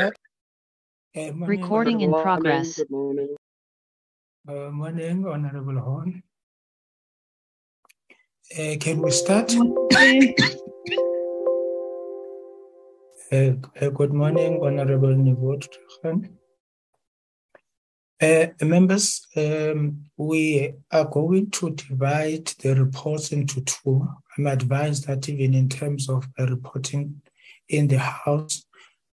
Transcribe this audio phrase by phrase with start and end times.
[0.00, 0.10] Uh,
[1.14, 2.76] Recording in progress.
[2.76, 3.36] Good morning.
[4.48, 6.22] uh, morning, Honorable Horn.
[8.58, 9.54] Uh, can we start?
[9.54, 9.66] Uh,
[13.32, 15.68] uh, good morning, Honorable Nivot
[18.22, 24.08] Uh, members, um, we are going to divide the reports into two.
[24.38, 27.20] I'm advised that even in terms of uh, reporting
[27.68, 28.64] in the House,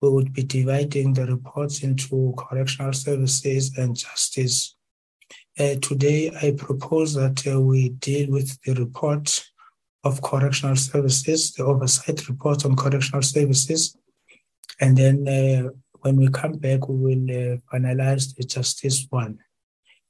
[0.03, 4.77] we would be dividing the reports into correctional services and justice.
[5.59, 9.49] Uh, today, I propose that uh, we deal with the report
[10.03, 13.97] of correctional services, the oversight report on correctional services,
[14.81, 19.39] and then uh, when we come back, we will uh, finalize the justice one.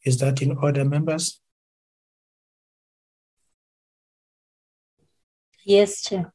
[0.06, 1.38] Is that in order, members?
[5.64, 6.32] Yes, Chair.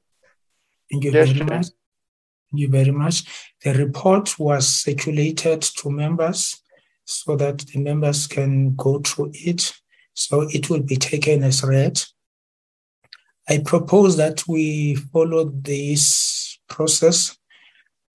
[0.91, 1.47] Thank you Yes, very Chair.
[1.47, 1.67] much.
[2.49, 3.23] Thank you very much.
[3.63, 6.61] The report was circulated to members
[7.03, 9.73] so that the members can go through it.
[10.13, 12.01] So it will be taken as read.
[13.49, 17.37] I propose that we follow this process.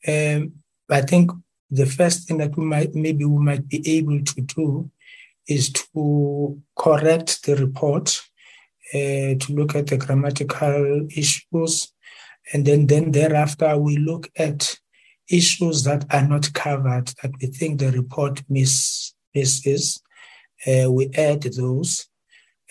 [0.06, 0.52] Um,
[0.90, 1.30] I think
[1.70, 4.90] the first thing that we might maybe we might be able to do
[5.48, 8.20] is to correct the report,
[8.94, 11.91] uh, to look at the grammatical issues,
[12.52, 14.76] and then, then thereafter we look at
[15.30, 20.02] issues that are not covered that we think the report miss, misses.
[20.66, 22.06] Uh, we add those.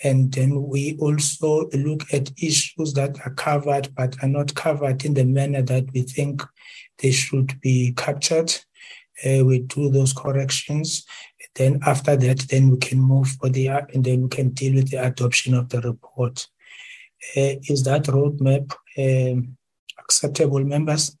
[0.04, 5.14] And then we also look at issues that are covered but are not covered in
[5.14, 6.42] the manner that we think
[6.98, 8.52] they should be captured.
[9.24, 11.04] Uh, we do those corrections.
[11.54, 14.90] Then after that, then we can move for the and then we can deal with
[14.90, 16.48] the adoption of the report.
[17.36, 19.56] Uh, is that roadmap um,
[20.16, 21.16] acceptable, members?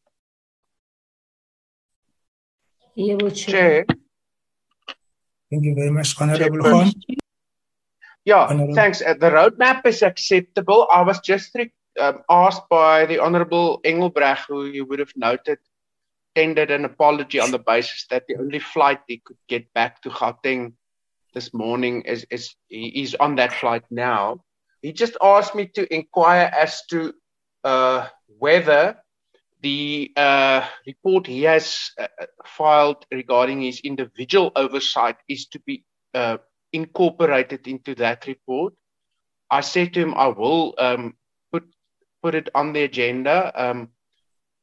[2.96, 3.30] Chair.
[3.34, 3.86] Chair,
[5.50, 6.72] Thank you very much, Honorable Chairperson.
[6.72, 6.92] Horn.
[8.24, 9.00] yeah, Honourable- thanks.
[9.02, 10.86] Uh, The roadmap is acceptable.
[10.92, 15.58] I was just re- um, asked by the Honorable Engelbrecht, who you would have noted,
[16.34, 20.08] tendered an apology on the basis that the only flight he could get back to
[20.10, 20.72] Gauteng
[21.34, 24.40] this morning is, is he is on that flight now.
[24.82, 27.12] He just asked me to inquire as to
[27.64, 28.08] uh,
[28.42, 28.96] whether
[29.62, 32.08] the uh, report he has uh,
[32.44, 36.38] filed regarding his individual oversight is to be uh,
[36.72, 38.74] incorporated into that report.
[39.48, 41.14] I said to him, I will um,
[41.52, 41.62] put
[42.22, 43.52] put it on the agenda.
[43.54, 43.90] Um,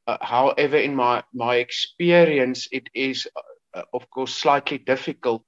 [0.06, 3.26] uh, however, in my my experience, it is
[3.74, 5.44] uh, of course slightly difficult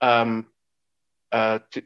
[0.00, 0.46] um,
[1.32, 1.82] uh, to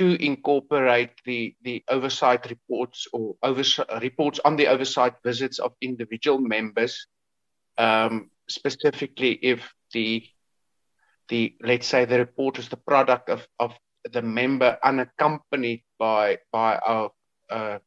[0.00, 6.38] to incorporate the the oversight reports or oversight reports on the oversight visits of individual
[6.40, 7.06] members,
[7.76, 10.24] um, specifically if the
[11.28, 13.74] the let's say the report is the product of of
[14.10, 17.10] the member unaccompanied by by our
[17.50, 17.78] uh,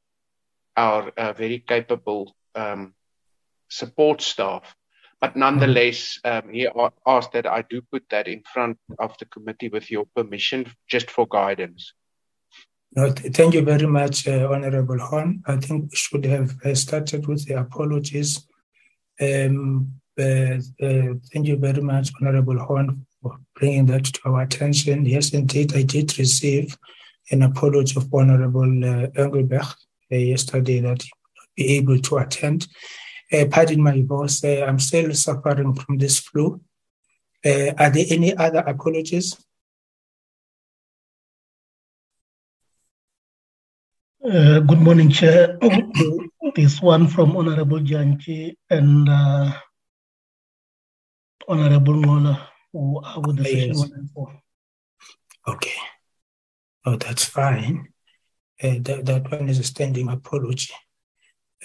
[0.78, 2.94] our uh, very capable um,
[3.70, 4.76] support staff.
[5.20, 6.68] But nonetheless, um, he
[7.08, 11.10] asked that I do put that in front of the committee with your permission, just
[11.10, 11.94] for guidance.
[12.96, 15.42] No, th- thank you very much, uh, Honorable Horn.
[15.48, 18.46] I think we should have uh, started with the apologies.
[19.20, 25.06] Um, uh, uh, thank you very much, Honorable Horn, for bringing that to our attention.
[25.06, 26.78] Yes, indeed, I did receive
[27.32, 29.78] an apology of Honorable uh, Engelbrecht
[30.12, 32.68] uh, yesterday that he would not be able to attend.
[33.32, 36.62] Uh, pardon my voice, I'm still suffering from this flu.
[37.44, 39.36] Are there any other apologies?
[44.24, 45.60] Uh, Good morning, Chair.
[46.56, 49.52] This one from Honorable Dyantyi and uh,
[51.46, 53.84] Honorable Nqola, who are with the Yes.
[55.46, 55.76] Okay.
[56.86, 57.90] Oh, that's fine.
[58.62, 60.74] Uh, that, that one is a standing apology.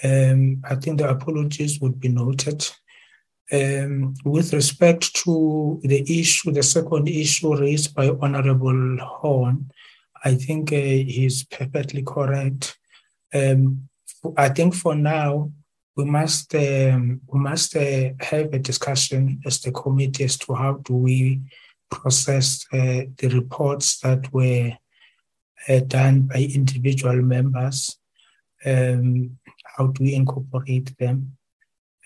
[0.03, 2.69] Um, I think the apologies would be noted.
[3.53, 9.71] Um, with respect to the issue, the second issue raised by Honorable Horn,
[10.25, 12.77] I think uh, he's perfectly correct.
[13.33, 13.89] Um,
[14.37, 15.53] I think for now,
[15.97, 20.75] we must um, we must uh, have a discussion as the committee as to how
[20.75, 21.41] do we
[21.91, 24.73] process uh, the reports that were
[25.69, 27.99] uh, done by individual members.
[28.65, 29.39] Um,
[29.77, 31.37] how do we incorporate them?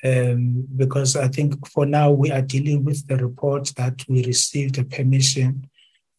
[0.05, 4.75] Um, because I think for now we are dealing with the reports that we received
[4.75, 5.68] the permission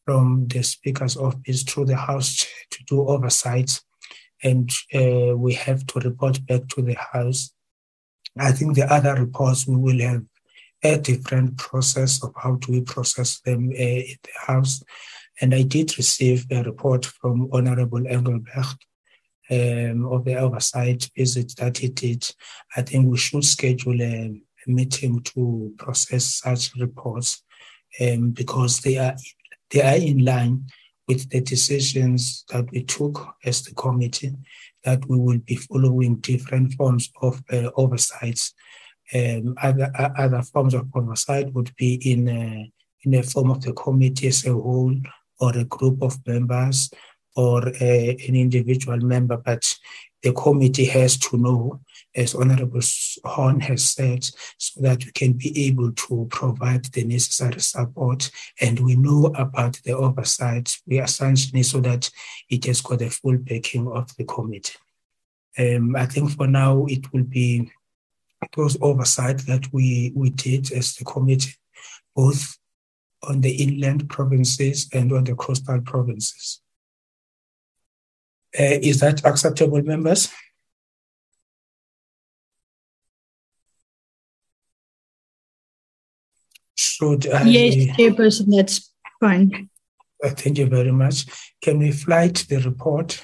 [0.06, 3.80] from the Speaker's office through the House to do oversight,
[4.44, 7.54] and uh, we have to report back to the House.
[8.38, 10.24] I think the other reports we will have
[10.84, 14.84] a different process of how do we process them uh, in the House.
[15.42, 18.86] And I did receive a report from Honorable Engelbrecht
[19.50, 22.30] um, of the oversight visit that he did.
[22.76, 27.44] I think we should schedule a, a meeting to process such reports
[28.02, 29.16] um, because they are
[29.74, 30.66] they are in line
[31.08, 34.34] with the decisions that we took as the committee
[34.86, 38.54] that we will be following different forms of uh, oversights.
[39.14, 42.72] Um, other other forms of oversight would be in a,
[43.04, 44.96] in the form of the committee as a whole
[45.40, 46.90] or a group of members
[47.36, 49.76] or a, an individual member, but
[50.22, 51.82] the committee has to know,
[52.16, 52.82] as Honorable
[53.26, 54.24] Horn has said,
[54.58, 58.30] so that we can be able to provide the necessary support
[58.62, 60.76] and we know about the oversight.
[60.86, 62.10] We are sanctioning so that
[62.50, 64.74] it has got the full backing of the committee.
[65.58, 67.72] Um, I think for now it will be
[68.56, 71.54] those oversight that we, we did as the committee,
[72.16, 72.58] both
[73.24, 76.62] on the inland provinces and on the coastal provinces.
[78.60, 80.30] Uh, is that acceptable, members?
[87.04, 89.70] Should I, yes, Chairperson, that's fine.
[90.24, 91.26] Uh, thank you very much.
[91.62, 93.22] Can we flight the report?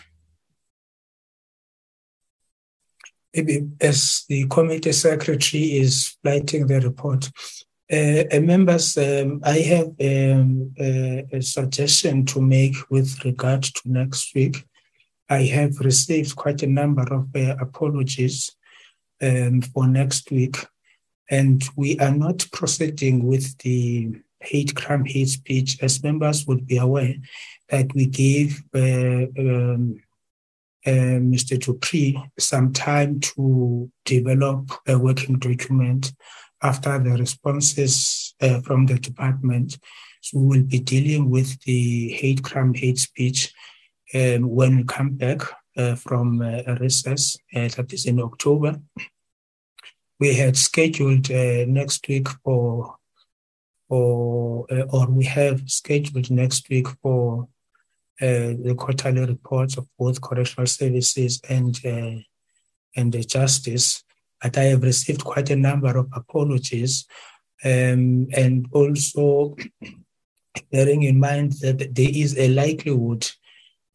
[3.34, 7.30] Maybe as the committee secretary is flighting the report,
[7.92, 13.82] uh, uh, members, um, I have um, uh, a suggestion to make with regard to
[13.86, 14.63] next week.
[15.28, 18.56] I have received quite a number of uh, apologies
[19.22, 20.58] um, for next week,
[21.30, 24.12] and we are not proceeding with the
[24.42, 27.15] hate crime, hate speech, as members would be aware
[27.70, 30.02] that we gave uh, um,
[30.86, 31.60] uh, Mr.
[31.60, 36.13] Dupree some time to develop a working document
[36.62, 39.78] after the responses uh, from the department.
[40.22, 43.54] So we will be dealing with the hate crime, hate speech
[44.13, 45.42] um, when we come back
[45.78, 48.80] uh, from uh, recess, uh, that is in October.
[50.19, 52.97] We had scheduled uh, next week for,
[53.88, 57.47] for uh, or we have scheduled next week for
[58.19, 61.79] the quarterly reports of both correctional services and
[62.95, 64.03] and the justice
[64.41, 67.05] but I have received quite a number of apologies.
[67.63, 69.58] Um, and also
[70.71, 73.29] bearing in mind that there is a likelihood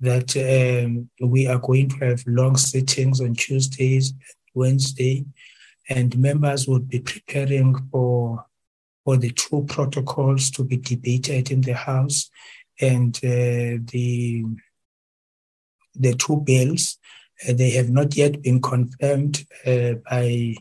[0.01, 4.13] that um, we are going to have long sittings on Tuesdays,
[4.53, 5.25] Wednesday,
[5.89, 8.45] and members would be preparing for
[9.05, 12.31] for the two protocols to be debated in the House
[12.81, 14.45] and uh, the
[15.95, 16.99] the two bills
[17.49, 20.55] uh, they have not yet been confirmed uh, by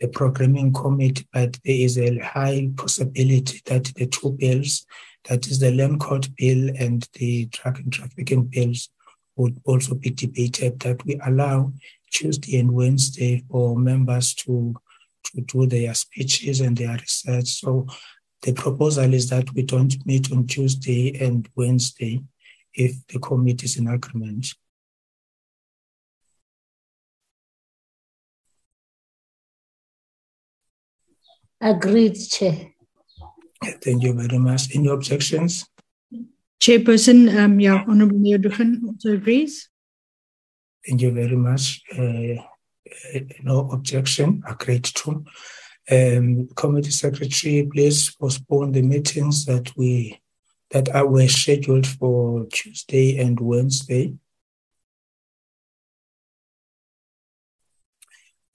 [0.00, 4.86] the programming committee, but there is a high possibility that the two bills,
[5.28, 8.88] that is the land court bill and the drug and trafficking bills,
[9.36, 10.80] would also be debated.
[10.80, 11.72] That we allow
[12.10, 14.74] Tuesday and Wednesday for members to
[15.22, 17.48] to do their speeches and their research.
[17.48, 17.86] So
[18.42, 22.22] the proposal is that we don't meet on Tuesday and Wednesday
[22.72, 24.54] if the committee is in agreement.
[31.60, 32.72] Agreed, Chair.
[33.82, 34.74] Thank you very much.
[34.74, 35.66] Any objections?
[36.58, 39.68] Chairperson, um, yeah, Honorable Mayor Duggan also agrees.
[40.86, 41.82] Thank you very much.
[41.92, 42.42] Uh,
[43.42, 44.42] no objection.
[44.46, 45.24] Agreed to.
[45.90, 50.20] Um, committee secretary, please postpone the meetings that we
[50.70, 54.14] that are were scheduled for Tuesday and Wednesday.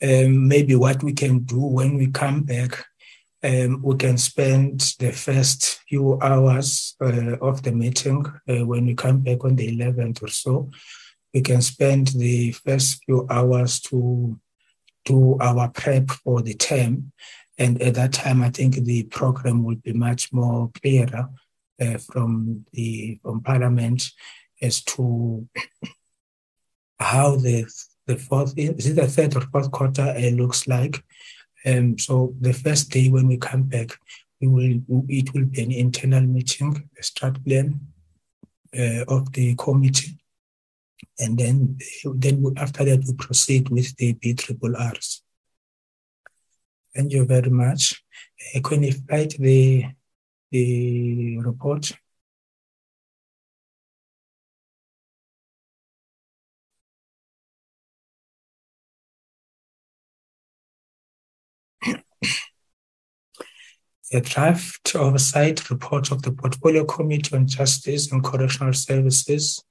[0.01, 2.85] Um, maybe what we can do when we come back
[3.45, 8.95] um, we can spend the first few hours uh, of the meeting uh, when we
[8.95, 10.71] come back on the 11th or so.
[11.35, 14.39] We can spend the first few hours to
[15.03, 17.11] do our prep for the term.
[17.59, 21.29] And at that time, I think the program will be much more clearer
[21.79, 24.09] uh, from the from Parliament
[24.61, 25.47] as to
[26.99, 27.65] how the
[28.07, 31.03] the fourth is it the third or fourth quarter uh, looks like
[31.65, 33.97] um, so the first day when we come back,
[34.39, 37.79] we will it will be an internal meeting, a strat plan
[38.77, 40.17] uh, of the committee,
[41.19, 41.77] and then
[42.15, 45.21] then after that we proceed with the B triple R's.
[46.95, 48.01] Thank you very much.
[48.55, 49.85] Uh, can you write the
[50.51, 51.91] the report?
[64.13, 69.61] a draft oversight report of the Portfolio Committee on Justice and Correctional Services,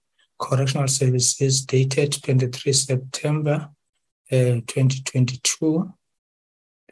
[0.44, 3.70] Correctional Services dated 23 September
[4.30, 5.90] uh, 2022.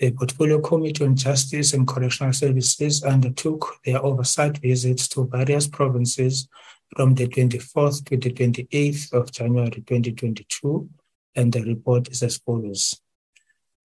[0.01, 6.49] The Portfolio Committee on Justice and Correctional Services undertook their oversight visits to various provinces
[6.97, 10.89] from the 24th to the 28th of January 2022,
[11.37, 12.99] and the report is as follows.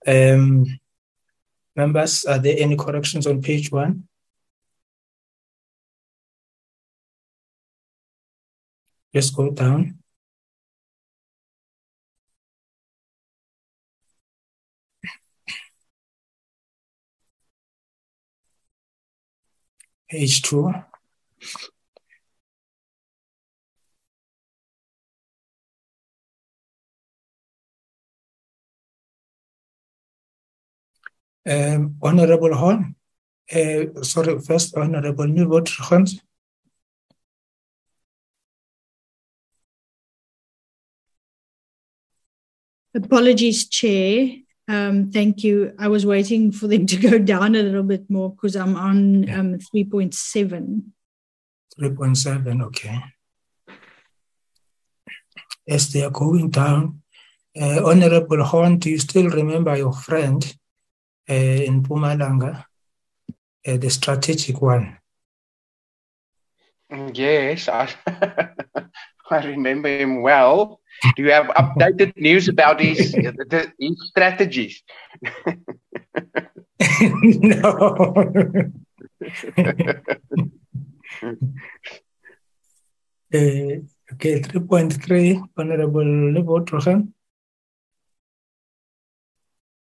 [0.08, 0.80] Um,
[1.76, 4.08] members, are there any corrections on page one?
[9.18, 9.98] Just go down.
[20.08, 20.72] Page two.
[31.50, 32.96] Um, Honorable Horn,
[33.52, 36.22] uh, sorry, first Honorable Newbot Hans.
[42.98, 44.38] Apologies, Chair.
[44.68, 45.72] Um, thank you.
[45.78, 49.30] I was waiting for them to go down a little bit more because I'm on
[49.30, 50.82] um, 3.7.
[51.80, 53.00] 3.7, okay.
[55.70, 57.04] As they are going down,
[57.60, 60.44] uh, Honorable Horn, do you still remember your friend
[61.30, 62.66] uh, in Mpumalanga,
[63.68, 64.98] uh, the strategic one?
[67.14, 67.90] Yes, I,
[69.30, 70.80] I remember him well.
[71.16, 74.84] Do you have updated news about his, the, his strategies?
[76.80, 78.72] no.
[83.34, 83.82] uh,
[84.14, 87.14] okay, 3.3, Honorable Lebot Rohan.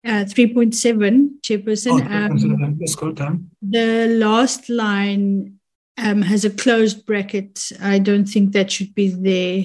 [0.04, 1.92] Uh, 3.7, Chairperson.
[1.92, 2.64] Oh, 3.7.
[2.64, 3.50] Um, Let's go down.
[3.62, 5.60] The last line
[5.98, 7.70] um, has a closed bracket.
[7.80, 9.64] I don't think that should be there.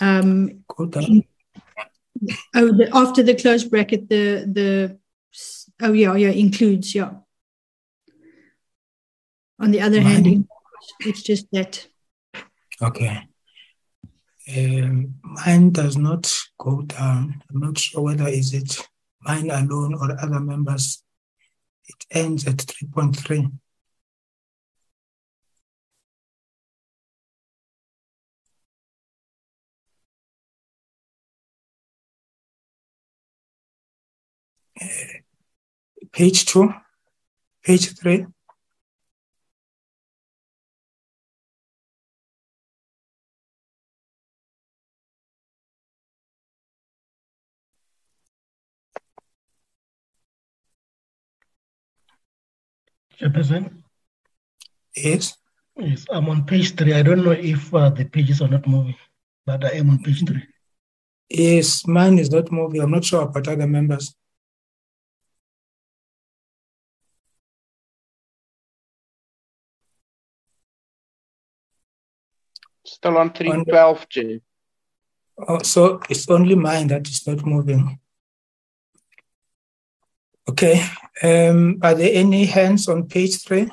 [0.00, 1.24] Um, down.
[2.54, 4.98] Oh, the, after the closed bracket, the the
[5.82, 7.12] oh yeah yeah includes yeah.
[9.60, 10.24] On the other Mine.
[10.24, 10.48] hand,
[11.00, 11.86] it's just that.
[12.82, 13.28] Okay.
[14.56, 17.42] Um, mine does not go down.
[17.50, 18.86] I'm not sure whether is it
[19.22, 21.02] mine alone or other members.
[21.86, 23.46] It ends at 3.3.
[23.46, 23.48] Uh,
[36.14, 36.72] page two,
[37.64, 38.26] page three.
[53.20, 53.82] Chairperson?
[54.96, 55.36] Yes.
[55.76, 56.94] Yes, I'm on page three.
[56.94, 58.94] I don't know if uh, the pages are not moving,
[59.44, 60.44] but I am on page three.
[61.28, 62.80] Yes, mine is not moving.
[62.80, 64.14] I'm not sure about other members.
[73.04, 74.40] Still on 312, Jay.
[75.46, 78.00] Oh, so it's only mine that is not moving.
[80.48, 80.82] Okay.
[81.22, 83.70] Um, are there any hands on page three?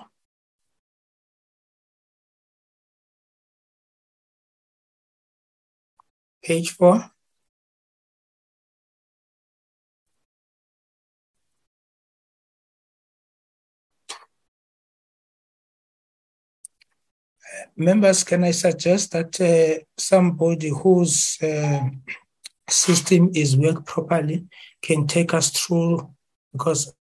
[6.44, 7.10] Page four.
[17.76, 21.90] Members, can I suggest that uh, somebody whose uh,
[22.70, 24.48] system is work properly
[24.82, 26.10] can take us through
[26.52, 26.94] because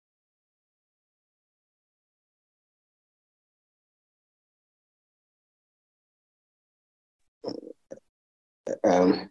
[8.85, 9.31] um,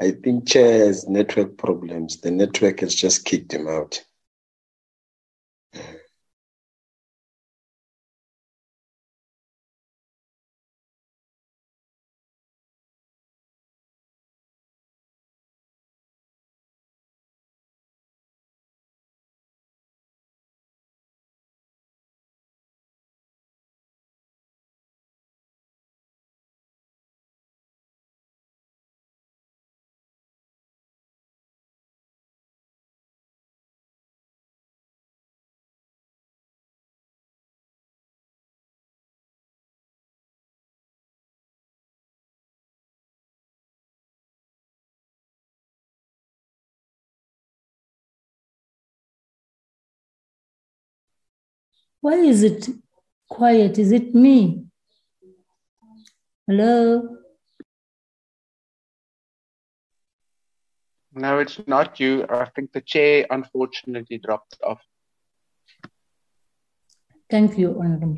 [0.00, 2.20] I think Chair has network problems.
[2.20, 4.04] The network has just kicked him out.
[52.00, 52.68] Why is it
[53.28, 53.78] quiet?
[53.78, 54.64] Is it me?
[56.46, 57.16] Hello?
[61.12, 62.24] No, it's not you.
[62.30, 64.80] I think the chair unfortunately dropped off.
[67.28, 68.16] Thank you, Honorable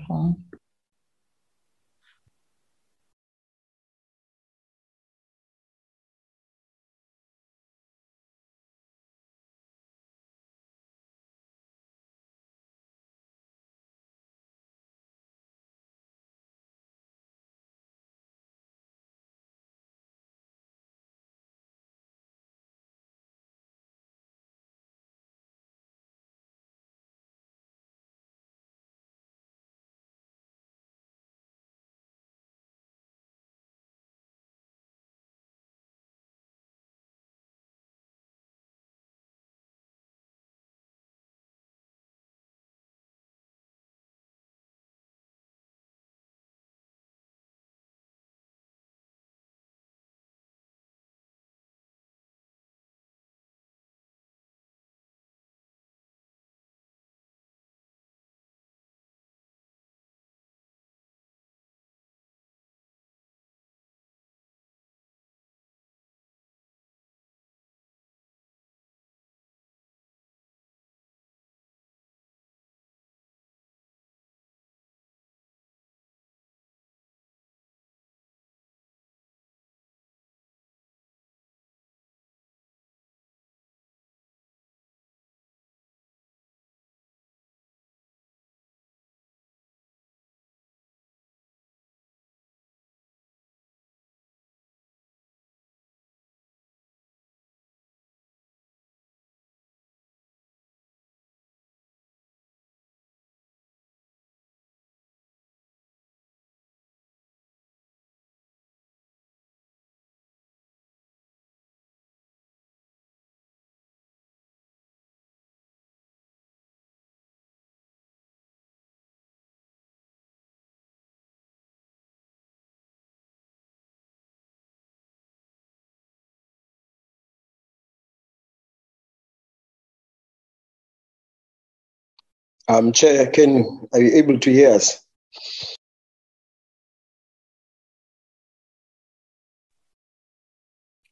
[132.68, 135.04] Um, Chair, can are you able to hear us?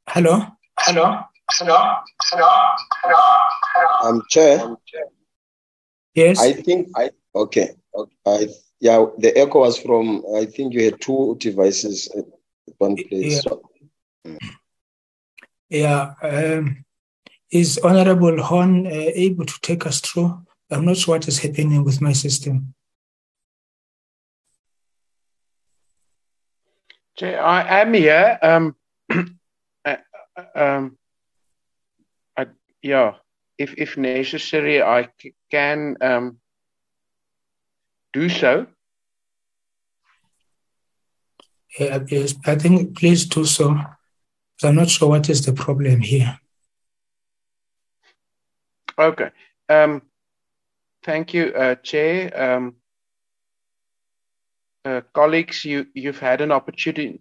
[0.09, 0.41] Hello?
[0.79, 1.21] Hello?
[1.51, 1.95] Hello?
[2.23, 2.49] Hello?
[3.03, 3.19] Hello?
[4.09, 4.77] Um, Chair,
[6.15, 6.41] Yes?
[6.41, 7.71] I think I okay.
[7.95, 8.13] okay.
[8.27, 8.49] I
[8.81, 10.25] yeah, the echo was from.
[10.37, 12.25] I think you had two devices at
[12.79, 13.35] one place.
[13.35, 13.41] Yeah.
[13.41, 13.63] So,
[15.69, 16.15] Yeah.
[16.23, 16.85] Um,
[17.51, 20.41] is Honorable Horn uh, able to take us through?
[20.71, 22.75] I'm not sure what is happening with my system.
[27.17, 28.39] Chair, I am here.
[28.43, 28.77] Um,
[29.85, 29.97] uh,
[30.55, 30.99] um,
[32.37, 32.47] I,
[32.83, 33.15] yeah,
[33.57, 36.39] if if necessary, I c- can um,
[38.13, 38.67] do so.
[41.79, 43.77] Yeah, yes, I think please do so.
[44.63, 46.39] I'm not sure what is the problem here.
[48.99, 49.31] Okay.
[49.69, 50.03] Um,
[51.09, 52.31] thank you, uh, Chair.
[52.37, 52.77] Um,
[54.85, 57.21] uh, colleagues, you you've had an opportunity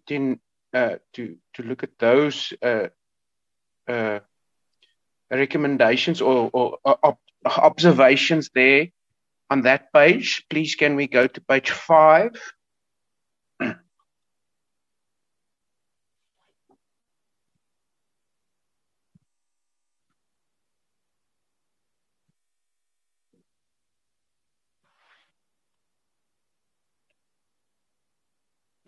[0.74, 2.88] uh, to to look at those uh,
[3.88, 4.20] uh,
[5.32, 8.88] recommendations or, or, or observations there
[9.50, 10.46] on that page.
[10.50, 12.36] Please, can we go to page five?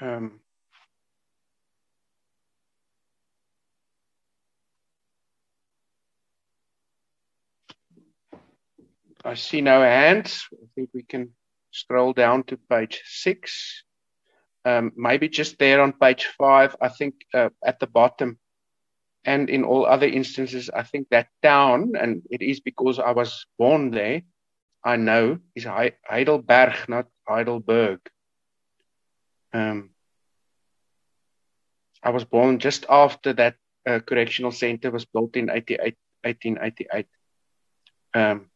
[0.02, 0.40] Um,
[9.26, 10.48] I see no hands.
[10.54, 11.32] I think we can
[11.72, 13.84] scroll down to page six.
[14.66, 18.38] Um, maybe just there on page five, I think uh, at the bottom,
[19.26, 23.46] and in all other instances, I think that town, and it is because I was
[23.58, 24.24] born there,
[24.84, 28.00] I know, is Hei- Heidelberg, not Heidelberg.
[29.54, 29.92] Um,
[32.04, 37.06] I was born just after that uh, correctional center was built in 88, 1888.
[38.14, 38.50] Um,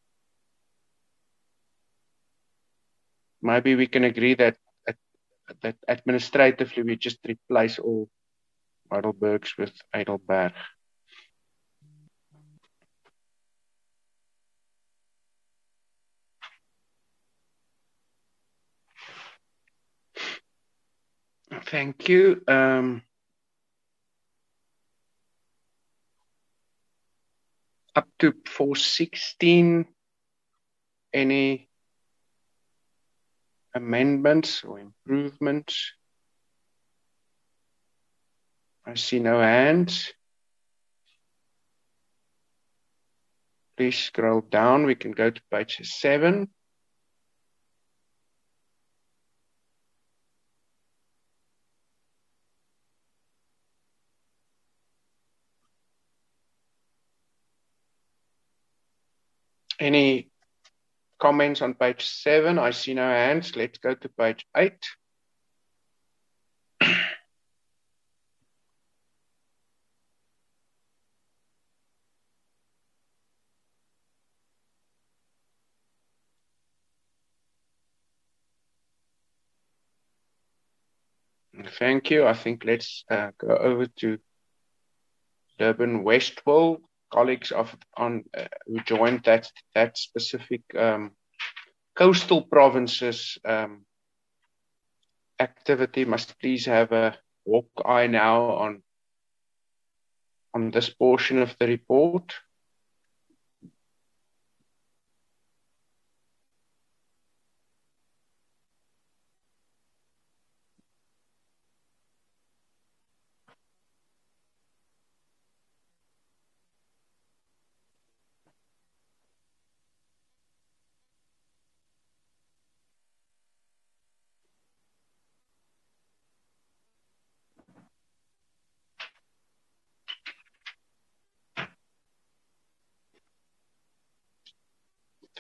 [3.42, 4.58] maybe we can agree that
[5.62, 8.10] that administratively we just replace all
[8.92, 10.54] Heidelbergs with Heidelberg.
[21.74, 22.40] Thank you.
[22.48, 23.02] Um,
[27.96, 29.88] up to 416,
[31.12, 31.68] any
[33.74, 35.94] amendments or improvements?
[38.86, 40.14] I see no hands.
[43.78, 44.86] Please scroll down.
[44.86, 46.50] We can go to page seven.
[59.84, 60.30] Any
[61.20, 62.58] comments on page seven?
[62.58, 63.58] I see no hands.
[63.58, 64.82] Let's go to page eight.
[81.78, 82.26] Thank you.
[82.26, 84.18] I think let's uh, go over to
[85.60, 86.80] Durban Westville
[87.14, 91.12] colleagues of on uh, who joined that that specific um,
[91.96, 93.86] coastal provinces um,
[95.40, 98.84] activity must please have a walk eye now on
[100.54, 102.34] on this portion of the report.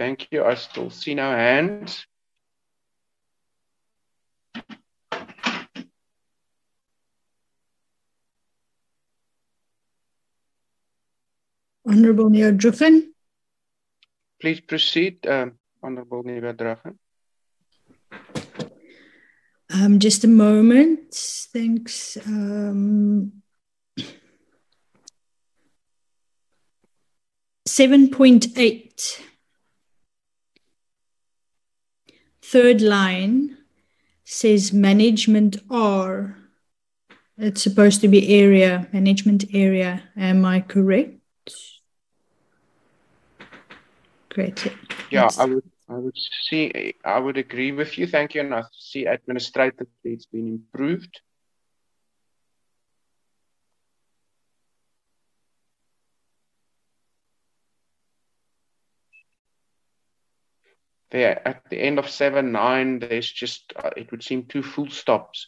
[0.04, 0.44] Thank you.
[0.44, 2.06] I still see no hands.
[11.88, 13.14] Honorable Newhoudt-Druchen.
[14.42, 16.98] Please proceed, um, Honorable Newhoudt-Druchen.
[19.70, 21.14] Um, just a moment.
[21.14, 22.18] Thanks.
[22.28, 23.42] Um,
[27.66, 29.33] 7.8.
[32.54, 33.58] Third line
[34.26, 36.38] says management R.
[37.36, 40.04] It's supposed to be area, management area.
[40.16, 41.18] Am I correct?
[44.30, 44.72] Great.
[45.10, 48.06] Yeah, I would I would see I would agree with you.
[48.06, 48.42] Thank you.
[48.42, 51.22] And I see administratively it's been improved.
[61.14, 64.90] There at the end of 7 9 there's just uh, it would seem two full
[64.90, 65.48] stops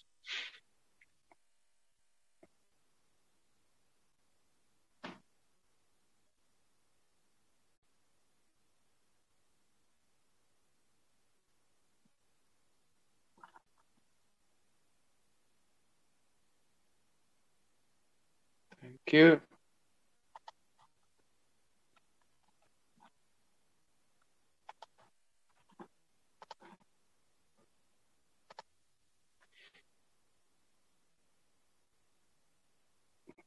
[18.81, 19.41] Thank you.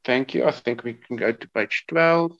[0.09, 0.45] Thank you.
[0.45, 2.33] I think we can go to page 12.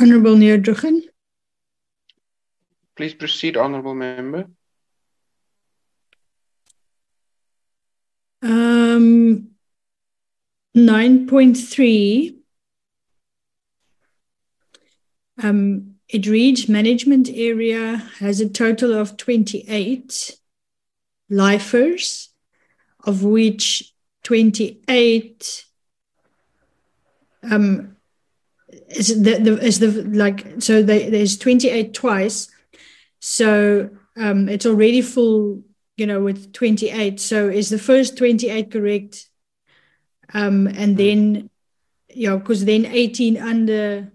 [0.00, 1.02] Honorable Newhoudt-Druchen.
[2.96, 4.46] Please proceed, Honorable Member.
[8.40, 9.50] Um,
[10.74, 12.36] 9.3.
[15.42, 20.36] Um, it reads management area has a total of 28
[21.28, 22.30] lifers,
[23.04, 23.92] of which
[24.22, 25.64] 28
[27.42, 27.96] um,
[28.90, 32.50] is the, the is the like so they, there's 28 twice,
[33.20, 35.62] so um, it's already full,
[35.96, 37.20] you know, with 28.
[37.20, 39.28] So is the first 28 correct?
[40.34, 41.50] Um, and then
[42.08, 44.12] yeah, because then 18 under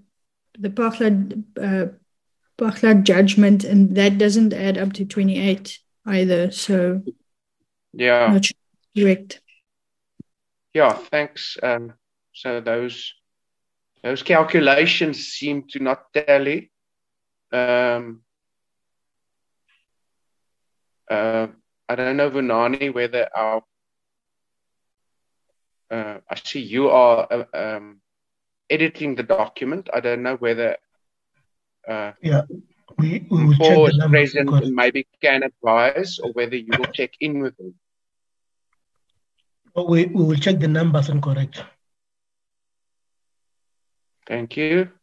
[0.58, 2.00] the Phaahla
[2.60, 6.52] uh, judgment, and that doesn't add up to 28 either.
[6.52, 7.02] So
[7.94, 8.56] yeah, not sure
[8.98, 9.42] correct.
[10.74, 11.58] Yeah, thanks.
[11.64, 11.94] Um,
[12.34, 13.14] so those
[14.06, 16.72] those calculations seem to not tally.
[17.52, 18.22] Um,
[21.10, 21.48] uh,
[21.90, 23.64] I don't know, Vunani, whether our
[25.90, 28.00] uh, I see you are uh, um,
[28.70, 29.90] editing the document.
[29.92, 30.78] I don't know whether
[31.88, 32.44] uh, yeah
[33.00, 36.92] we, we will Paul check the present and maybe can advise, or whether you will
[36.94, 37.74] check in with him.
[39.76, 41.64] We, we will check the numbers and correct.
[44.26, 44.95] Thank you.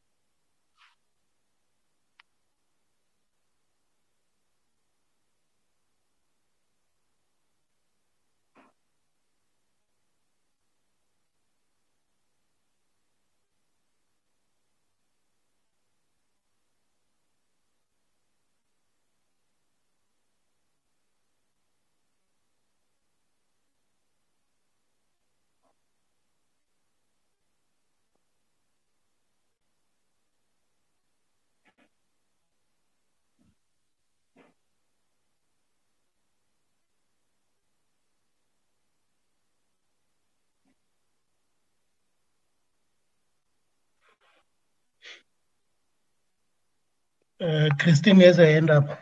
[47.42, 49.00] Uh, Christine has a hand up.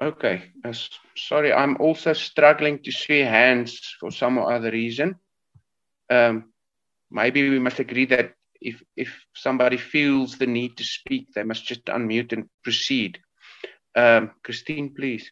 [0.00, 0.42] Okay.
[0.64, 0.72] Uh,
[1.16, 5.14] sorry, I'm also struggling to see hands for some other reason.
[6.10, 6.52] Um,
[7.08, 11.64] maybe we must agree that if if somebody feels the need to speak, they must
[11.64, 13.20] just unmute and proceed.
[13.94, 15.30] Um, Christine, please.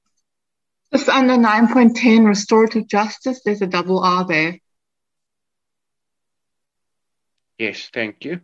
[0.92, 4.58] Just under 9.10, restorative justice, there's a double R there.
[7.58, 8.40] Yes, thank you.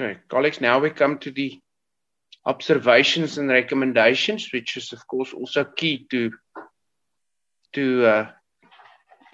[0.00, 1.58] Okay, colleagues, now we come to the
[2.46, 6.30] observations and recommendations, which is, of course, also key to,
[7.72, 8.30] to uh,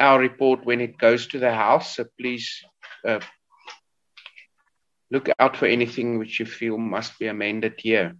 [0.00, 1.96] our report when it goes to the House.
[1.96, 2.64] So please
[3.06, 3.20] uh,
[5.10, 8.16] look out for anything which you feel must be amended here.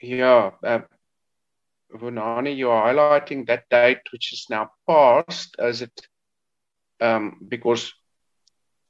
[0.00, 0.80] Yeah, uh,
[1.92, 5.92] Vunani, you're highlighting that date which is now passed, as it
[7.00, 7.92] um, because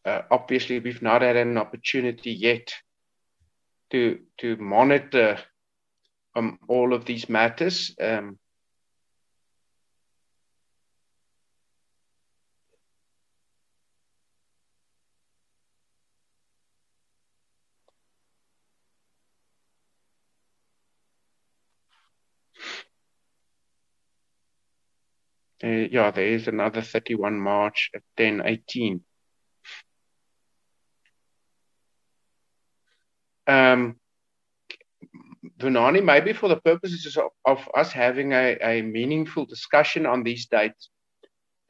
[0.05, 2.73] uh, obviously we've not had an opportunity yet
[3.91, 5.39] to to monitor
[6.35, 7.95] um, all of these matters.
[8.01, 8.39] Um,
[25.63, 29.01] Uh, yeah, there is another 31 March at 10:18.
[33.49, 33.97] Um,
[35.59, 40.47] Vunani, maybe for the purposes of, of us having a, a, meaningful discussion on these
[40.47, 40.91] dates,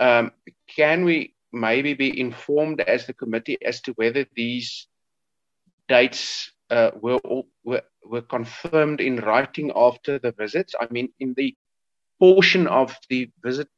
[0.01, 0.33] um,
[0.67, 4.89] can we maybe be informed as the committee as to whether these
[5.89, 7.21] dates uh, were,
[7.65, 10.75] were were confirmed in writing after the visits?
[10.79, 11.57] I mean, in the
[12.19, 13.69] portion of the visit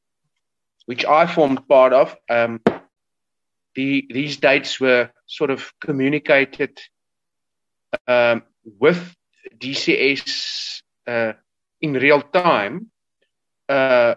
[0.90, 2.60] which I formed part of, um,
[3.76, 6.80] the, these dates were sort of communicated
[8.08, 9.14] um, with
[9.56, 11.34] DCS uh,
[11.80, 12.90] in real time.
[13.68, 14.16] Uh,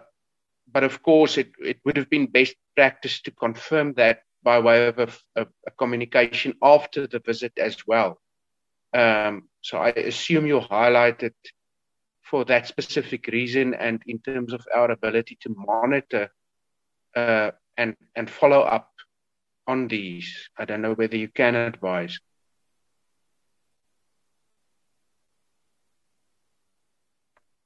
[0.66, 4.88] but of course, it, it would have been best practice to confirm that by way
[4.88, 8.20] of a, a, a communication after the visit as well.
[8.92, 11.34] Um, so I assume you highlighted
[12.22, 16.30] for that specific reason and in terms of our ability to monitor
[17.16, 18.92] uh, and and follow up
[19.66, 20.48] on these?
[20.58, 22.18] I don't know whether you can advise.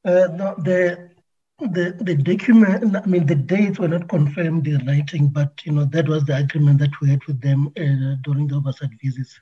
[0.05, 1.11] Uh, no, the
[1.59, 2.97] the the document.
[2.97, 6.37] I mean, the dates were not confirmed in writing, but you know that was the
[6.37, 9.41] agreement that we had with them uh, during the oversight visits.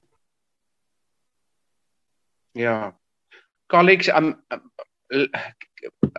[2.54, 2.92] Yeah,
[3.68, 4.62] colleagues, I'm, I'm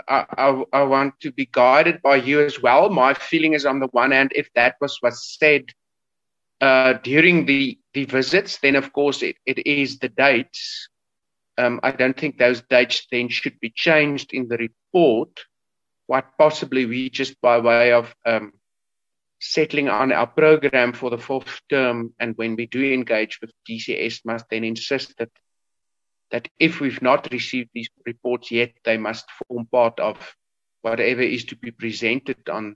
[0.07, 2.89] I, I, want to be guided by you as well.
[2.89, 5.65] My feeling is, on the one hand, if that was was said
[6.61, 10.89] uh, during the the visits, then of course it, it is the dates.
[11.57, 15.39] Um, I don't think those dates then should be changed in the report.
[16.05, 18.53] What possibly we just by way of um,
[19.39, 24.25] settling on our program for the fourth term, and when we do engage with DCS,
[24.25, 25.29] must then insist that
[26.31, 30.35] that if we've not received these reports yet, they must form part of
[30.81, 32.75] whatever is to be presented on,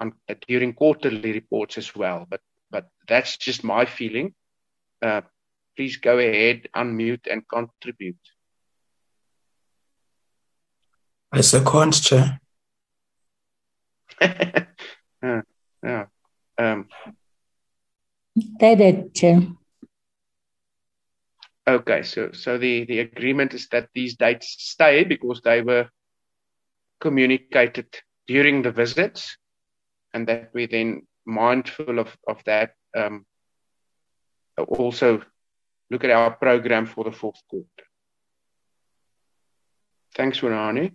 [0.00, 2.26] on uh, during quarterly reports as well.
[2.28, 4.34] But but that's just my feeling.
[5.02, 5.22] Uh,
[5.76, 8.16] please go ahead, unmute, and contribute.
[11.32, 12.40] I second, Chair.
[14.20, 14.66] yeah,
[15.82, 16.06] yeah.
[16.58, 16.88] Um,
[18.60, 19.42] that it, Chair.
[21.68, 25.88] Okay, so so the the agreement is that these dates stay because they were
[27.00, 27.86] communicated
[28.26, 29.36] during the visits,
[30.14, 33.26] and that we then mindful of of that um,
[34.56, 35.22] also
[35.90, 37.84] look at our program for the fourth quarter.
[40.14, 40.92] Thanks, Vunani.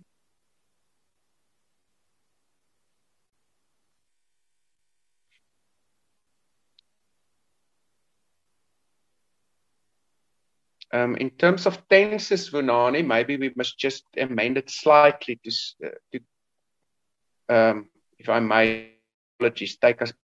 [10.96, 15.50] Um, in terms of tenses, Vunani, maybe we must just amend it slightly to,
[15.84, 17.88] uh, to um,
[18.18, 18.92] if I may,
[19.38, 20.14] apologies, take us.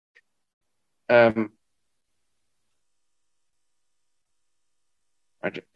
[1.10, 1.52] Um,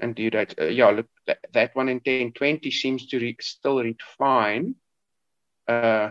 [0.01, 0.55] and do that.
[0.59, 4.77] Uh, yeah, look, that, that, one in 1020 seems to re- still read fine.
[5.69, 6.11] Uh,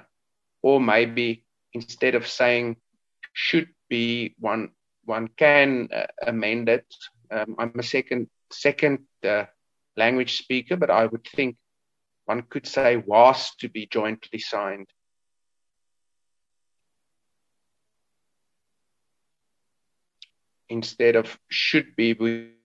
[0.61, 2.75] or maybe instead of saying
[3.33, 4.69] should be, one
[5.05, 6.85] one can uh, amend it.
[7.31, 8.27] Um, I'm a second
[8.61, 9.45] second uh,
[9.97, 11.57] language speaker, but I would think
[12.25, 14.87] one could say was to be jointly signed.
[20.69, 22.55] Instead of should be, we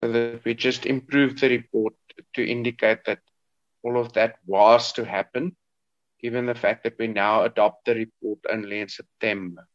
[0.00, 1.94] that we just improve the report
[2.34, 3.18] to indicate that
[3.84, 5.54] all of that was to happen,
[6.20, 9.68] given the fact that we now adopt the report only in September.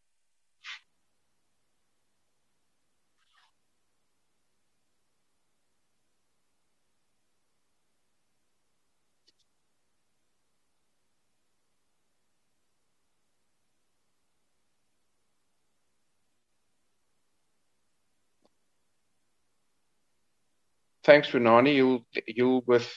[21.04, 21.76] Thanks, Vunani.
[21.76, 22.88] You'll you'll with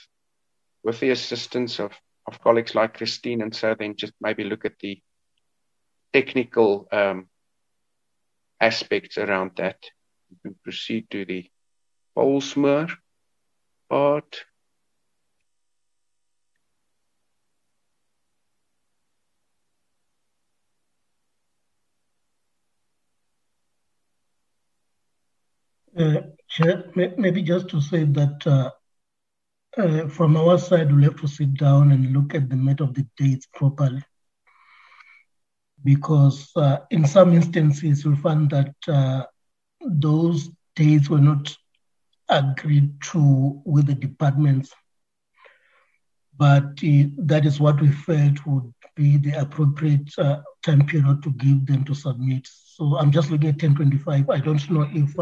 [0.84, 1.92] with the assistance of,
[2.26, 5.00] of colleagues like Christine and so then just maybe look at the
[6.12, 7.28] technical um,
[8.60, 9.76] aspects around that.
[10.30, 11.50] We can proceed to the
[12.16, 12.90] Pollsmoor
[13.88, 14.44] part.
[25.98, 26.22] Uh,
[26.94, 28.70] maybe just to say that uh,
[29.78, 32.94] uh, from our side, we'll have to sit down and look at the matter of
[32.94, 34.02] the dates properly.
[35.84, 39.24] Because uh, in some instances, we find that uh,
[39.80, 41.56] those dates were not
[42.28, 44.72] agreed to with the departments.
[46.36, 51.66] But that is what we felt would be the appropriate uh, time period to give
[51.66, 52.46] them to submit.
[52.46, 54.30] So I'm just looking at 1025.
[54.30, 55.16] I don't know if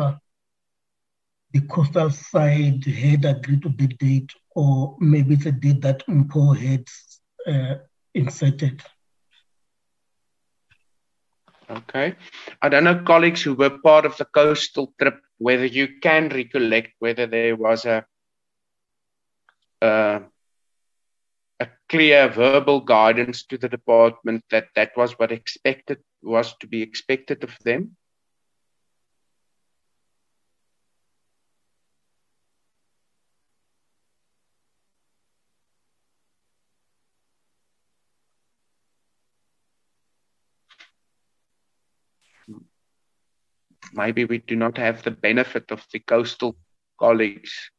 [1.52, 4.30] the coastal side had agreed to the date,
[4.60, 6.84] or maybe it's a date that MPO had
[7.52, 7.76] uh,
[8.14, 8.82] inserted.
[11.70, 12.16] Okay.
[12.60, 16.90] I don't know, colleagues who were part of the coastal trip, whether you can recollect
[16.98, 18.04] whether there was a
[19.80, 20.20] uh,
[21.60, 26.82] a clear verbal guidance to the department that that was what expected was to be
[26.82, 27.96] expected of them.
[43.92, 46.56] Maybe we do not have the benefit of the coastal
[46.98, 47.70] colleagues.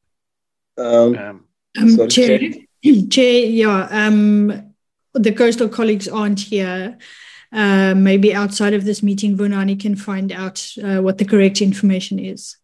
[0.78, 1.46] Um, um,
[1.78, 2.40] um Chair,
[3.10, 4.74] Chair, yeah, um,
[5.14, 6.98] the coastal colleagues aren't here.
[7.54, 12.18] Uh, maybe outside of this meeting, Vunani can find out uh, what the correct information
[12.18, 12.58] is.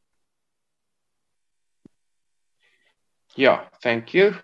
[3.36, 4.36] Yeah, thank you.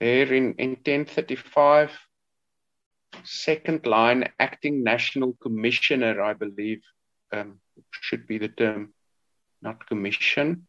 [0.00, 1.90] There in, in 1035,
[3.24, 6.82] second line, acting national commissioner, I believe,
[7.32, 8.94] um, should be the term,
[9.62, 10.66] not commission.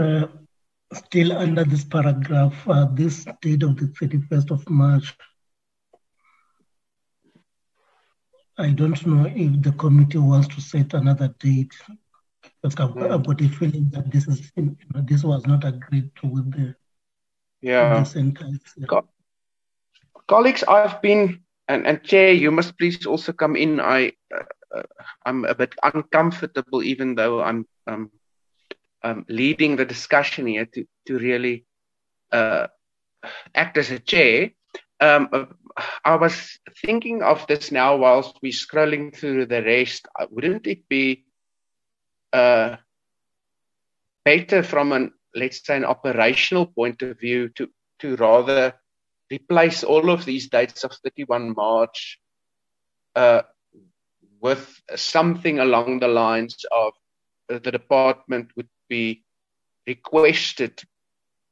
[0.00, 0.26] Uh,
[0.92, 5.16] still under this paragraph, uh, this date of the 31st of March,
[8.58, 11.72] I don't know if the committee wants to set another date.
[12.62, 13.14] Because I've, yeah.
[13.14, 16.50] I've got a feeling that this is you know, this was not agreed to with
[16.52, 16.74] the
[17.62, 18.04] yeah.
[18.86, 19.08] Co-
[20.26, 23.80] colleagues, I've been and, and chair, you must please also come in.
[23.80, 24.44] I uh,
[24.74, 24.82] uh
[25.24, 28.10] I'm a bit uncomfortable, even though I'm um,
[29.02, 31.64] um, leading the discussion here to, to really
[32.32, 32.66] uh,
[33.54, 34.50] act as a chair.
[35.00, 35.54] Um,
[36.04, 40.06] I was thinking of this now whilst we're scrolling through the rest.
[40.18, 41.24] Uh, wouldn't it be
[42.32, 42.76] uh,
[44.24, 47.68] better from an, let's say, an operational point of view to,
[48.00, 48.74] to rather
[49.30, 52.18] replace all of these dates of 31 March
[53.14, 53.42] uh,
[54.40, 56.92] with something along the lines of
[57.50, 59.22] uh, the department would be
[59.86, 60.82] requested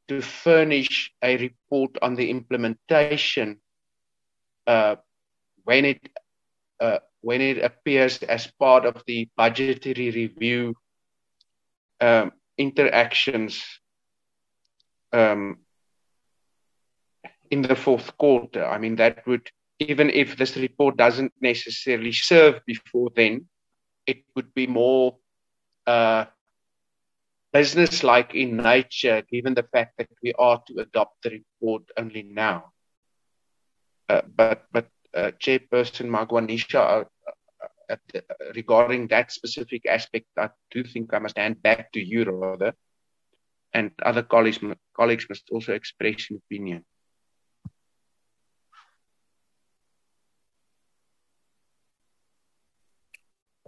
[0.09, 3.59] to furnish a report on the implementation
[4.67, 4.97] uh,
[5.65, 6.01] when it
[6.81, 10.75] uh, when it appears as part of the budgetary review
[12.01, 13.65] um, interactions
[15.13, 15.59] um,
[17.51, 18.65] in the fourth quarter.
[18.65, 23.47] I mean, that would, even if this report doesn't necessarily serve before then,
[24.07, 25.17] it would be more
[25.87, 26.27] uh,
[27.59, 32.73] business-like in nature, given the fact that we are to adopt the report only now.
[34.09, 37.05] Uh, but but uh, Chairperson Magwanishe, uh,
[37.91, 38.21] uh, uh,
[38.55, 42.73] regarding that specific aspect, I do think I must hand back to you rather,
[43.73, 44.61] and other colleagues
[44.97, 46.85] colleagues must also express an opinion.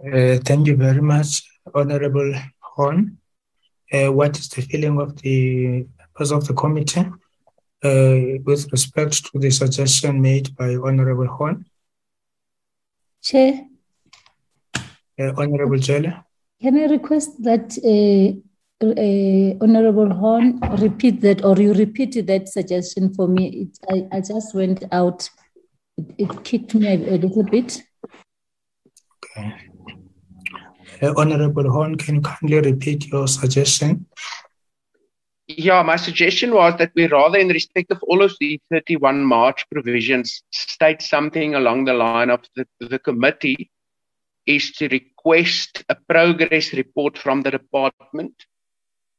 [0.01, 1.43] Uh, thank you very much,
[1.75, 3.20] Honorable Horn.
[3.93, 7.05] Uh, what is the feeling of the members of the committee
[7.83, 11.65] uh, with respect to the suggestion made by Honorable Horn?
[13.21, 13.67] Chair,
[15.19, 16.23] Uh, Honorable Jelle?
[16.61, 18.27] can I request that uh,
[18.85, 23.43] uh, Honorable Horn repeat that or you repeat that suggestion for me?
[23.63, 25.29] It, I, I just went out.
[26.17, 27.83] It, kicked me a, a little bit.
[29.37, 29.70] Okay.
[31.01, 34.05] Uh, Honorable Horn, can you kindly repeat your suggestion?
[35.47, 39.67] Yeah, my suggestion was that we rather, in respect of all of the 31 March
[39.69, 43.71] provisions, state something along the line of the, the committee
[44.45, 48.33] is to request a progress report from the department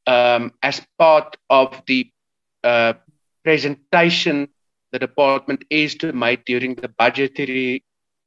[0.07, 2.09] um, as part of the
[2.63, 2.93] uh,
[3.43, 4.47] presentation
[4.91, 7.83] the department is to make during the budgetary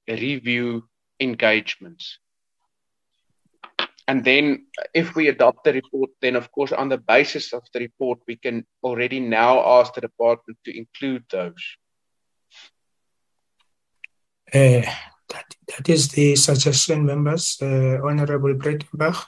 [0.09, 0.89] review
[1.21, 2.19] engagements.
[4.09, 7.81] And then, if we adopt the report, then of course, on the basis of the
[7.81, 11.65] report, we can already now ask the department to include those.
[14.55, 14.87] Uh,
[15.29, 17.59] that, that is the suggestion, members.
[17.61, 19.27] Uh, Honorable Breytenbach.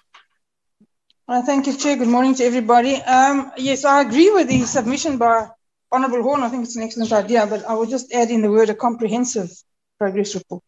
[1.27, 1.97] Uh, thank you, Chair.
[1.97, 2.95] Good morning to everybody.
[2.95, 5.49] Um, yes, I agree with the submission by
[5.93, 6.43] Honourable Horn.
[6.43, 8.75] I think it's an excellent idea, but I would just add in the word a
[8.75, 9.51] comprehensive
[9.99, 10.63] progress report.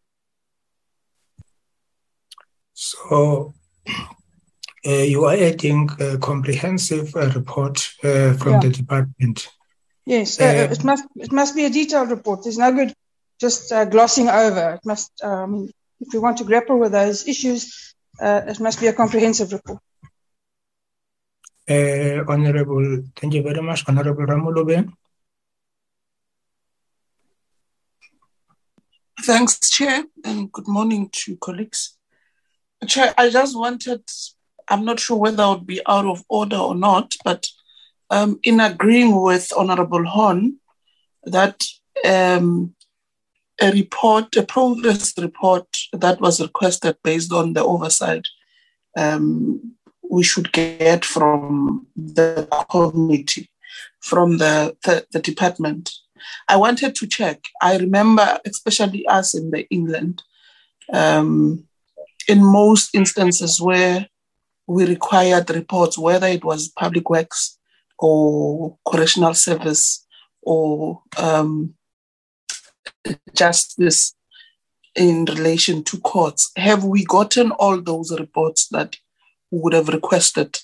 [2.75, 3.55] So,
[4.87, 8.61] uh, you are adding a comprehensive uh, report uh, from Yeah.
[8.61, 9.49] the department.
[10.07, 12.43] Yes, uh, Uh, it must it must be a detailed report.
[12.43, 12.93] There's no good
[13.41, 14.75] just uh, glossing over.
[14.75, 15.71] It must, um,
[16.01, 19.79] if we want to grapple with those issues, uh, it must be a comprehensive report.
[21.69, 24.93] Uh, Honorable, thank you very much, Honorable Ramolobeng.
[29.23, 31.97] Thanks, Chair, and good morning to colleagues.
[32.83, 34.03] I just wanted,
[34.69, 37.47] I'm not sure whether I would be out of order or not, but
[38.11, 40.57] um, in agreeing with Honorable Horn
[41.25, 41.63] that
[42.05, 42.75] um,
[43.61, 48.27] a report, a progress report that was requested based on the oversight
[48.97, 49.77] um,
[50.11, 53.49] we should get from the committee,
[54.01, 55.93] from the, the, the department.
[56.49, 57.45] I wanted to check.
[57.63, 60.23] I remember, especially us in the England,
[60.93, 61.65] um,
[62.31, 64.07] in most instances where
[64.67, 67.59] we required reports, whether it was public works
[67.99, 70.07] or correctional service
[70.43, 71.75] or um,
[73.35, 74.15] justice
[74.95, 78.97] in relation to courts, have we gotten all those reports that
[79.51, 80.57] we would have requested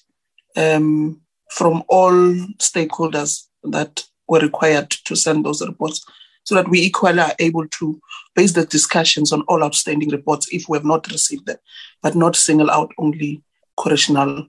[0.57, 2.12] um, from all
[2.59, 6.05] stakeholders that were required to send those reports
[6.47, 8.01] so that we equally are able to
[8.37, 11.57] base the discussions on all outstanding reports if we have not received them,
[12.03, 13.43] but not single out only
[13.77, 14.47] correctional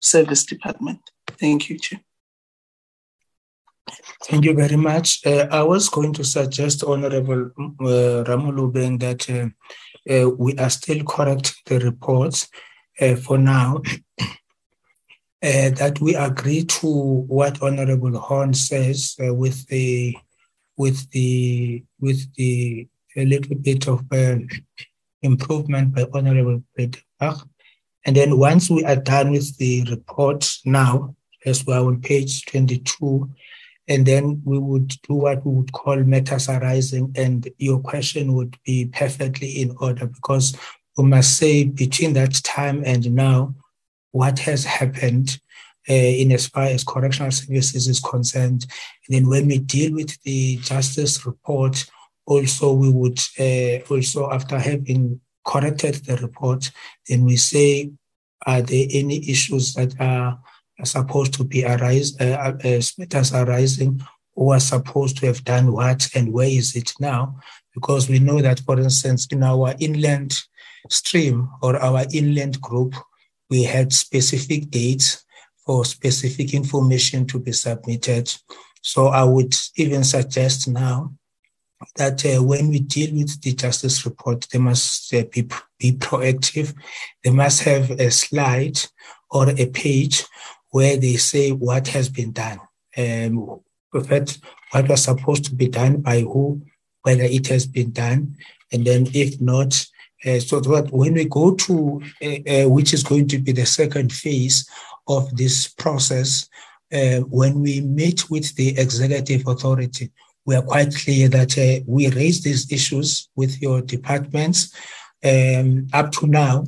[0.00, 1.00] service department.
[1.26, 2.00] Thank you, Chair.
[4.24, 5.26] Thank you very much.
[5.26, 9.48] Uh, I was going to suggest, Honorable uh, Ramolobeng, that uh,
[10.14, 12.48] uh, we are still correcting the reports
[13.00, 13.82] uh, for now.
[15.44, 20.16] Uh, that we agree to what Honorable Horn says uh, with the
[20.76, 24.36] with the with the a little bit of uh,
[25.22, 26.62] improvement by Honorable
[27.20, 27.46] Bach.
[28.04, 31.14] And then once we are done with the report now,
[31.44, 33.30] as we are on page 22,
[33.88, 38.56] and then we would do what we would call matters arising, and your question would
[38.64, 40.56] be perfectly in order because
[40.96, 43.54] we must say between that time and now,
[44.12, 45.38] what has happened
[45.88, 48.66] uh, in as far as correctional services is concerned.
[49.06, 51.84] And then when we deal with the justice report,
[52.26, 56.70] also we would uh, also after having corrected the report,
[57.08, 57.90] then we say,
[58.46, 60.38] are there any issues that are
[60.84, 64.00] supposed to be arise, uh, uh, matters arising,
[64.34, 67.38] who are supposed to have done what, and where is it now?
[67.74, 70.34] Because we know that, for instance, in our inland
[70.88, 72.94] stream or our inland group,
[73.50, 75.24] we had specific dates
[75.72, 78.30] for specific information to be submitted.
[78.82, 81.14] So I would even suggest now
[81.96, 85.48] that uh, when we deal with the justice report, they must uh, be,
[85.78, 86.74] be proactive.
[87.24, 88.78] They must have a slide
[89.30, 90.26] or a page
[90.72, 92.60] where they say what has been done,
[92.98, 93.36] um,
[93.92, 96.60] what was supposed to be done by who,
[97.00, 98.36] whether it has been done,
[98.70, 99.86] and then if not,
[100.26, 103.66] uh, so that when we go to uh, uh, which is going to be the
[103.66, 104.68] second phase
[105.08, 106.48] of this process,
[106.92, 110.10] uh, when we meet with the executive authority,
[110.44, 114.74] we are quite clear that uh, we raise these issues with your departments.
[115.24, 116.64] Um, up to now,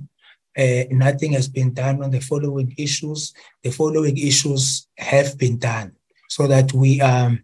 [0.56, 3.34] uh, nothing has been done on the following issues.
[3.62, 5.96] The following issues have been done
[6.28, 7.38] so that we um, uh,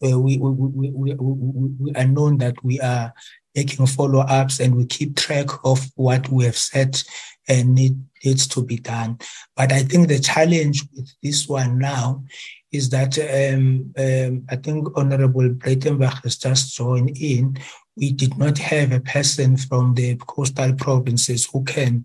[0.00, 3.12] we, we, we, we, we, are known that we are
[3.54, 7.02] making follow-ups and we keep track of what we have said
[7.48, 9.18] and need, needs to be done.
[9.56, 12.24] But I think the challenge with this one now
[12.72, 17.58] is that um, um, I think Honorable Breytenbach has just joined in.
[17.96, 22.04] We did not have a person from the coastal provinces who can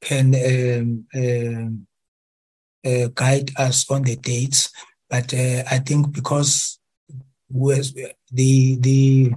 [0.00, 1.86] can um, um
[2.84, 4.72] uh, guide us on the dates.
[5.10, 6.79] But uh, I think because
[7.50, 9.32] the the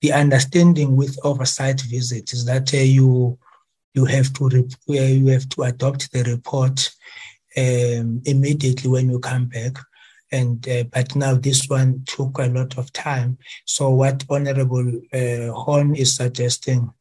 [0.00, 3.38] the understanding with oversight visits is that uh, you
[3.94, 6.90] you have to uh, you have to adopt the report
[7.56, 9.78] um, immediately when you come back.
[10.32, 13.38] And uh, but now this one took a lot of time.
[13.64, 16.92] So what Honorable uh, Horn is suggesting,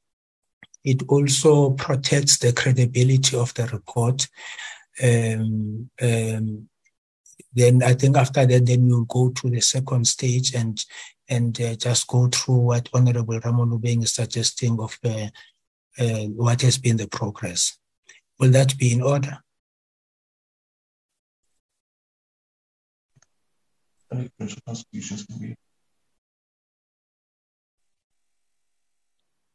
[0.83, 4.27] it also protects the credibility of the report.
[5.03, 6.69] Um, um,
[7.53, 10.83] then I think after that, then we'll go to the second stage and
[11.27, 15.27] and uh, just go through what Honorable Ramon is suggesting of uh,
[15.97, 17.77] uh, what has been the progress.
[18.39, 19.39] Will that be in order?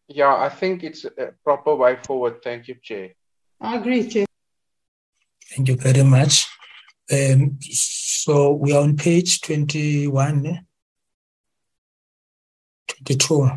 [0.08, 2.42] Yeah, I think it's a proper way forward.
[2.42, 3.10] Thank you, Chair.
[3.60, 4.26] I agree, Chair.
[5.54, 6.48] Thank you very much.
[7.12, 10.66] Um, so we are on page 21,
[12.86, 13.50] 22,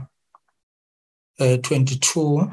[1.39, 2.51] uh, 22.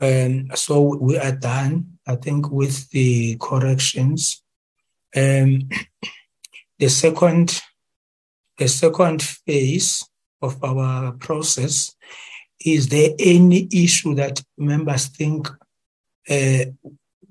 [0.00, 4.42] Um, so we are done, I think, with the corrections.
[5.16, 5.70] Um,
[6.78, 7.62] the second,
[8.58, 10.04] the second phase
[10.42, 11.94] of our process
[12.64, 15.48] is there any issue that members think
[16.28, 16.64] uh,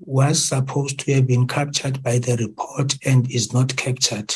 [0.00, 4.34] was supposed to have been captured by the report and is not captured.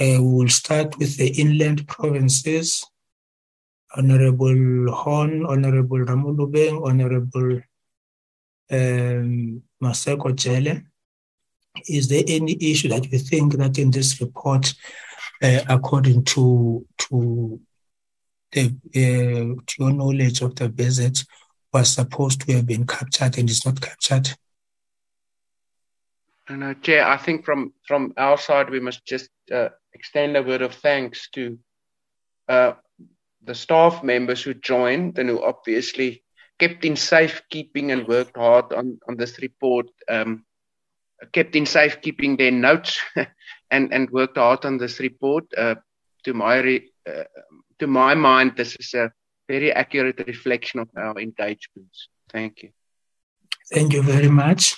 [0.00, 2.84] Uh, we will start with the inland provinces.
[3.96, 7.60] Honorable Horn, Honorable Ramolobeng, Honorable
[8.70, 10.82] um, Maseko.
[11.88, 14.74] Is there any issue that you think that in this report,
[15.42, 17.60] uh, according to to
[18.52, 18.66] the
[18.96, 21.24] uh, to your knowledge of the visit,
[21.74, 24.30] was supposed to have been captured and is not captured?
[26.48, 30.42] And uh, Chair, I think from from our side we must just uh, extend a
[30.42, 31.58] word of thanks to
[32.48, 32.72] uh,
[33.42, 36.22] the staff members who joined and who obviously
[36.58, 40.44] kept in safekeeping and worked hard on, on this report, um,
[41.32, 43.00] kept in safekeeping their notes
[43.70, 45.44] and, and worked hard on this report.
[45.56, 45.74] Uh,
[46.24, 47.24] to my re, uh,
[47.78, 49.10] to my mind, this is a
[49.48, 52.08] very accurate reflection of our engagements.
[52.30, 52.70] Thank you.
[53.72, 54.76] Thank you very much.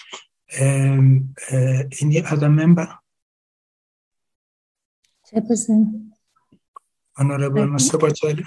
[0.60, 2.88] Um, uh, any other member?
[5.26, 6.10] Chairperson.
[7.18, 8.44] Honorable Masabachali.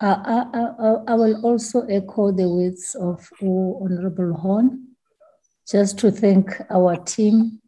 [0.00, 4.94] Uh, I, I, I, will also echo the words of Honorable Horn,
[5.68, 7.60] just to thank our team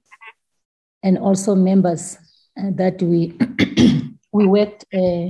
[1.02, 2.18] and also members
[2.56, 3.36] uh, that we
[4.32, 5.26] we worked uh,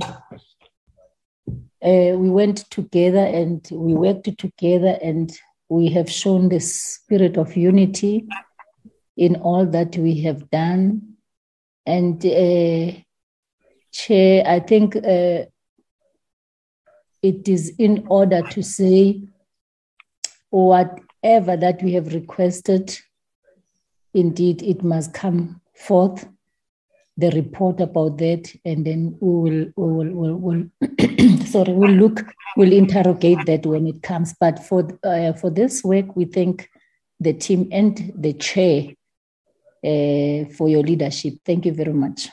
[1.83, 5.31] uh, we went together and we worked together and
[5.69, 8.27] we have shown the spirit of unity
[9.17, 11.15] in all that we have done.
[11.85, 12.91] And uh,
[13.91, 15.45] Chair, I think uh,
[17.21, 19.21] it is in order to say
[20.49, 22.97] whatever that we have requested,
[24.13, 26.27] indeed, it must come forth
[27.17, 32.23] the report about that, and then we will, we will, we will, sorry, we'll look,
[32.55, 34.33] we'll interrogate that when it comes.
[34.39, 36.69] But for uh, for this work, we thank
[37.19, 38.93] the team and the chair
[39.83, 41.35] uh, for your leadership.
[41.45, 42.29] Thank you very much.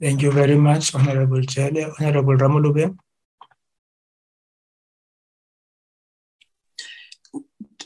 [0.00, 2.96] Thank you very much, Honorable Chair, Honorable Ramolobeng.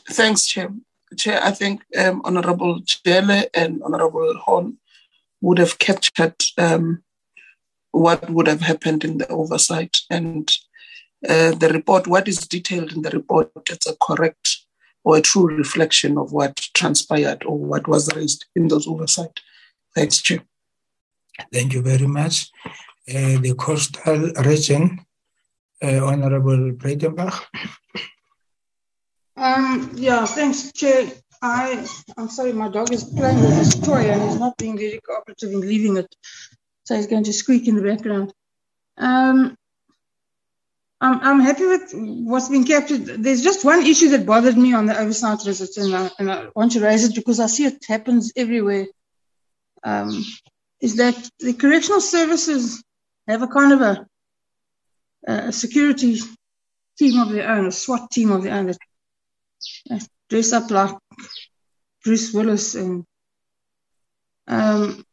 [0.09, 0.69] Thanks, Chair.
[1.17, 4.77] Chair, I think um, Honorable Jele and Honorable Horn
[5.45, 7.03] would have captured um,
[7.91, 10.51] what would have happened in the oversight and
[11.29, 14.57] uh, the report, what is detailed in the report, it's a correct
[15.03, 19.39] or a true reflection of what transpired or what was raised in those oversight.
[19.93, 20.41] Thanks, Chair.
[21.53, 22.49] Thank you very much.
[23.07, 25.05] Uh, the coastal region,
[25.83, 27.45] uh, Honorable Breytenbach.
[29.37, 31.11] Um, yeah, thanks, Chair.
[31.41, 34.99] I, I'm sorry, my dog is playing with his toy and he's not being very
[35.05, 36.15] cooperative in leaving it.
[36.83, 38.33] So he's going to squeak in the background.
[38.97, 39.57] Um,
[41.01, 43.05] I'm, I'm happy with what's been captured.
[43.05, 46.47] There's just one issue that bothered me on the oversight visits, and I, and I
[46.55, 48.87] want to raise it because I see it happens everywhere.
[49.83, 50.23] Um,
[50.81, 52.83] is that the correctional services
[53.27, 54.07] have a kind of a,
[55.27, 56.19] a security
[56.97, 58.77] team of their own, a SWAT team of their own that
[60.29, 60.95] dress up like
[62.03, 63.03] Bruce Willis and
[64.47, 65.03] um,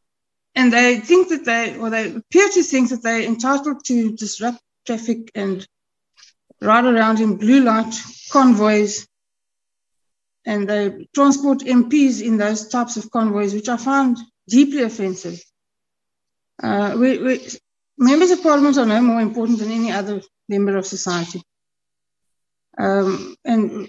[0.55, 4.61] and they think that they or they appear to think that they're entitled to disrupt
[4.87, 5.67] traffic and
[6.61, 7.95] ride around in blue light
[8.31, 9.07] convoys
[10.45, 15.41] and they transport MPs in those types of convoys, which I find deeply offensive.
[16.63, 17.49] Uh, we, we,
[17.97, 21.43] members of parliament are no more important than any other member of society.
[22.77, 23.89] Um, and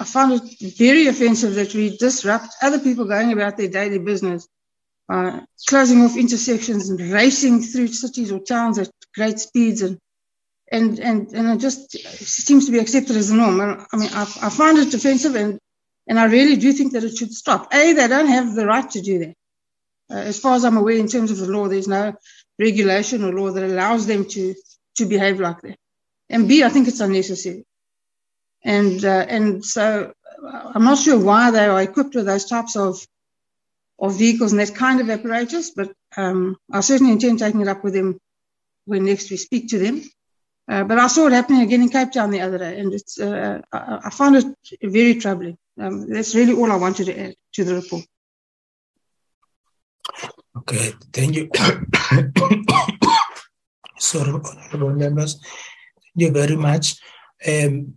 [0.00, 4.48] I find it very offensive that we disrupt other people going about their daily business,
[5.10, 9.98] uh, closing off intersections and racing through cities or towns at great speeds and
[10.72, 13.60] and and and it just seems to be accepted as a norm.
[13.60, 15.58] I mean, I, I find it offensive, and
[16.06, 17.74] and I really do think that it should stop.
[17.74, 19.34] A, they don't have the right to do that.
[20.10, 22.14] Uh, as far as I'm aware, in terms of the law, there's no
[22.58, 24.54] regulation or law that allows them to
[24.96, 25.76] to behave like that.
[26.30, 27.66] And B, I think it's unnecessary.
[28.62, 30.12] And uh, and so
[30.44, 33.04] uh, I'm not sure why they are equipped with those types of
[33.98, 37.84] of vehicles and that kind of apparatus, but um, I certainly intend taking it up
[37.84, 38.18] with them
[38.86, 40.02] when next we speak to them.
[40.68, 43.18] Uh, but I saw it happening again in Cape Town the other day, and it's
[43.20, 44.46] uh, I, I, found it
[44.82, 45.58] very troubling.
[45.78, 48.04] Um, that's really all I wanted to add to the report.
[50.58, 51.50] Okay, thank you.
[53.98, 57.00] Sorry, honorable members, thank you very much.
[57.46, 57.94] Um,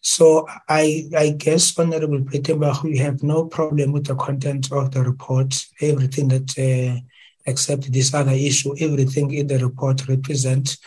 [0.00, 5.02] so I, I guess, Honorable Breytenbach, we have no problem with the content of the
[5.02, 5.54] report.
[5.80, 7.00] Everything that, uh,
[7.44, 10.78] except this other issue, everything in the report represents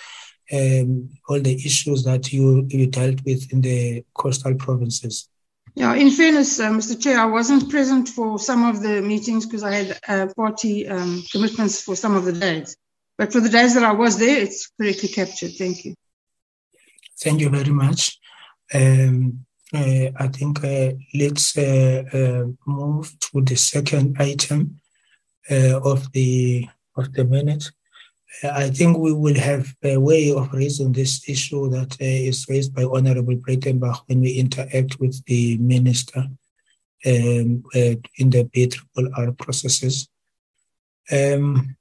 [0.52, 5.30] um, all the issues that you, you dealt with in the coastal provinces.
[5.76, 7.02] Yeah, in fairness, uh, Mr.
[7.02, 11.24] Chair, I wasn't present for some of the meetings because I had uh, party um,
[11.32, 12.78] commitments for some of the days.
[13.18, 15.52] But for the days that I was there, it's correctly captured.
[15.54, 15.96] Thank you.
[17.20, 18.20] Thank you very much.
[18.74, 24.80] Um, uh, I think uh, let's uh, uh, move to the second item
[25.50, 27.72] of the of the minute.
[28.44, 32.84] I think we will have a way of raising this issue that is raised by
[32.84, 36.28] Honorable Breytenbach when we interact with the minister
[37.06, 40.10] um, in the B-triple-R processes.
[41.12, 41.76] Um,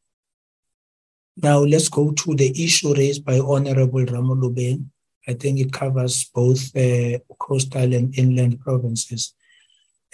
[1.36, 4.90] now let's go to the issue raised by Honorable Ramolobeng
[5.26, 9.34] I think it covers both uh, coastal and inland provinces.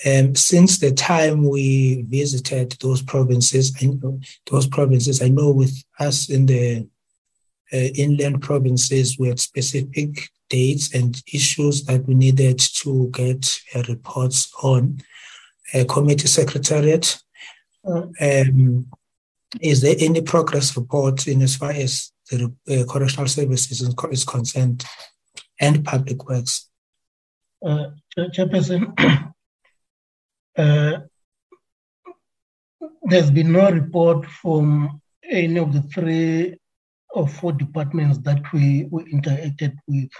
[0.06, 4.20] Um, since the time we visited those provinces, I know,
[4.50, 6.86] those provinces, I know with us in the
[7.72, 13.82] uh, inland provinces, we had specific dates and issues that we needed to get uh,
[13.88, 15.02] reports on.
[15.74, 17.18] Uh, committee secretariat,
[17.84, 18.86] um,
[19.60, 23.80] is there any progress report in as far as the uh, correctional services
[24.10, 24.84] is concerned
[25.60, 26.68] and public works.
[27.64, 27.86] Uh,
[28.16, 28.92] Chairperson,
[30.58, 30.98] uh,
[33.02, 36.56] there's been no report from any of the three
[37.10, 40.10] or four departments that we, we interacted with.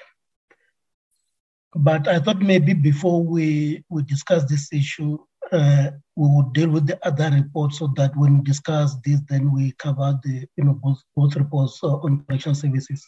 [1.74, 5.18] But I thought maybe before we, we discuss this issue,
[5.52, 9.52] uh, we would deal with the other reports so that when we discuss this, then
[9.52, 13.06] we cover the you know both, both reports uh, on correction services.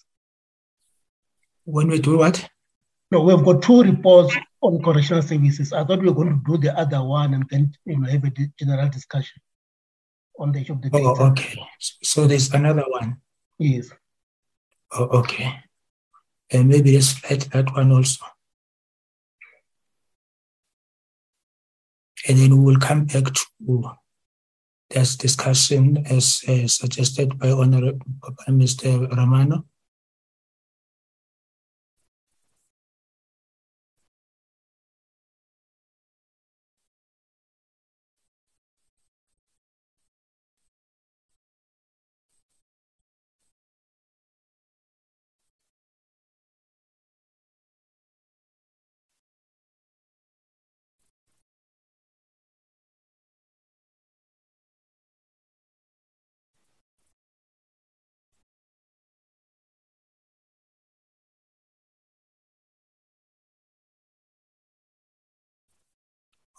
[1.64, 2.48] When we do what?
[3.10, 5.72] No, we've got two reports on correctional services.
[5.72, 8.22] I thought we were going to do the other one and then you know have
[8.22, 8.30] a
[8.60, 9.42] general discussion
[10.38, 11.04] on the issue of the data.
[11.04, 11.58] Oh, okay.
[11.80, 13.16] So there's another one.
[13.58, 13.90] Yes.
[14.92, 15.52] Oh, okay.
[16.52, 18.24] And maybe let's flag that one also.
[22.28, 23.90] And then we will come back to
[24.90, 28.00] this discussion as uh, suggested by Honorable
[28.48, 29.08] Mr.
[29.16, 29.64] Romano.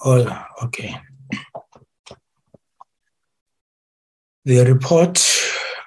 [0.04, 0.96] Oh, okay.
[4.44, 5.20] The report,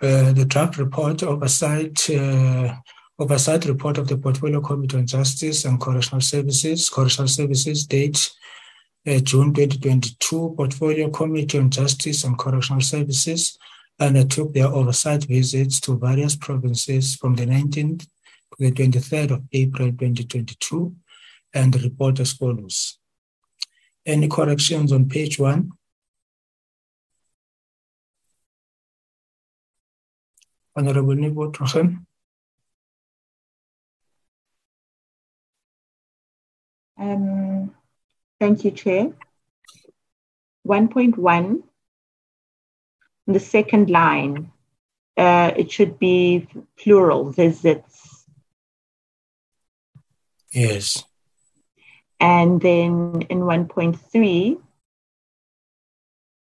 [0.00, 2.76] uh, the draft report oversight, uh,
[3.18, 8.30] oversight report of the Portfolio Committee on Justice and Correctional Services, Correctional Services date
[9.06, 13.58] uh, June 2022, Portfolio Committee on Justice and Correctional Services
[13.98, 18.06] undertook their oversight visits to various provinces from the 19th to
[18.58, 20.94] the 23rd of April 2022
[21.52, 22.98] and the report as follows.
[24.06, 25.72] Any corrections on page one?
[30.76, 32.04] Honorable Newhoudt-Druchen.
[36.98, 37.74] Um,
[38.40, 39.12] thank you, Chair.
[40.66, 41.62] 1.1,
[43.26, 44.50] In the second line,
[45.16, 48.26] uh, it should be plural visits.
[50.52, 51.04] Yes.
[52.24, 54.58] And then in 1.3,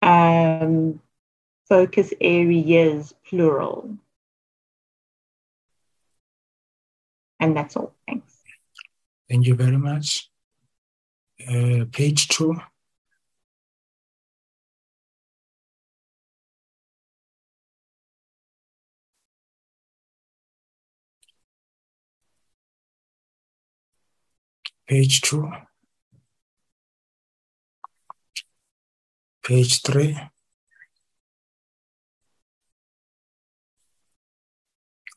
[0.02, 1.02] um,
[1.68, 3.98] focus areas plural.
[7.42, 7.94] And that's all.
[8.08, 8.38] Thanks.
[9.30, 10.30] Thank you very much.
[11.46, 12.56] Uh, page two.
[24.88, 25.52] Page two.
[29.44, 30.18] Page three.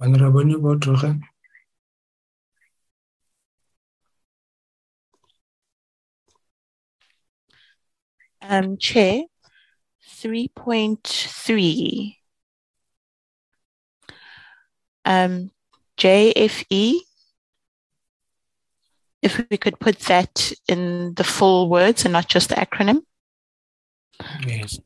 [0.01, 1.23] Honorable Newhoudt-Druchen.
[8.41, 9.25] Um, Chair,
[10.23, 12.17] 3.3.
[15.05, 15.51] Um,
[15.99, 17.01] JFE,
[19.23, 23.03] if we could put that in the full words and not just the acronym.
[24.47, 24.79] Yes.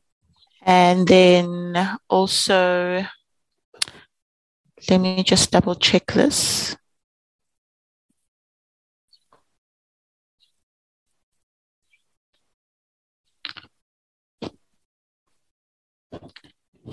[0.61, 3.05] And then also,
[4.89, 6.75] let me just double check this.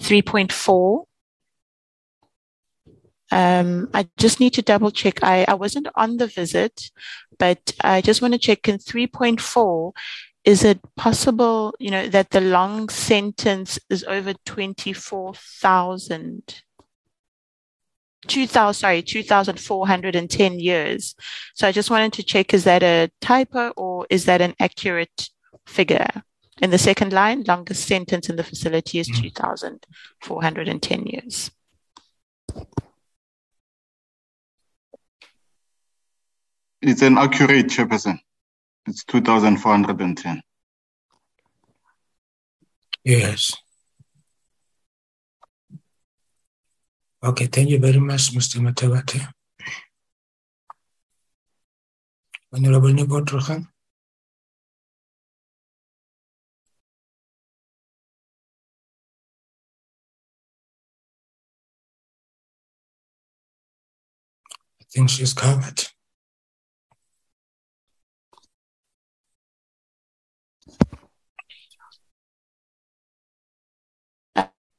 [0.01, 1.07] Three point four.
[3.31, 5.23] Um, I just need to double check.
[5.23, 6.91] I, I wasn't on the visit,
[7.39, 9.93] but I just want to check in 3.4
[10.45, 16.63] is it possible, you know, that the long sentence is over 24,000?
[18.27, 21.15] 2000 sorry 2410 years
[21.55, 25.31] so i just wanted to check is that a typo or is that an accurate
[25.67, 26.23] figure
[26.61, 31.51] in the second line longest sentence in the facility is 2410 years
[36.83, 38.19] It's an accurate chairperson.
[38.87, 40.43] It's 2,410.
[43.05, 43.55] Yes.
[47.23, 48.61] Okay, thank you very much, Mr.
[48.61, 49.29] Matawate.
[52.53, 53.67] Honorable Newhoudt-Druchen.
[64.81, 65.85] I think she's covered.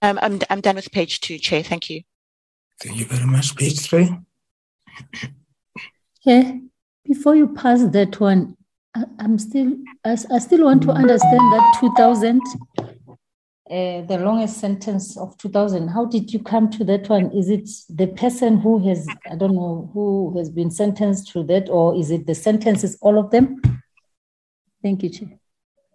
[0.02, 2.02] Um, I'm, I'm done with page two chair thank you
[2.82, 3.56] Thank you very much.
[3.56, 4.10] Page three.
[6.26, 6.54] Yeah,
[7.06, 8.58] before you pass that one,
[8.96, 9.74] I, I'm still,
[10.04, 12.42] I, I still want to understand that 2000,
[12.80, 15.90] uh, the longest sentence of 2000.
[15.90, 17.30] How did you come to that one?
[17.38, 21.70] Is it the person who has, I don't know, who has been sentenced to that,
[21.70, 23.62] or is it the sentences, all of them?
[24.82, 25.30] Thank you, Chair.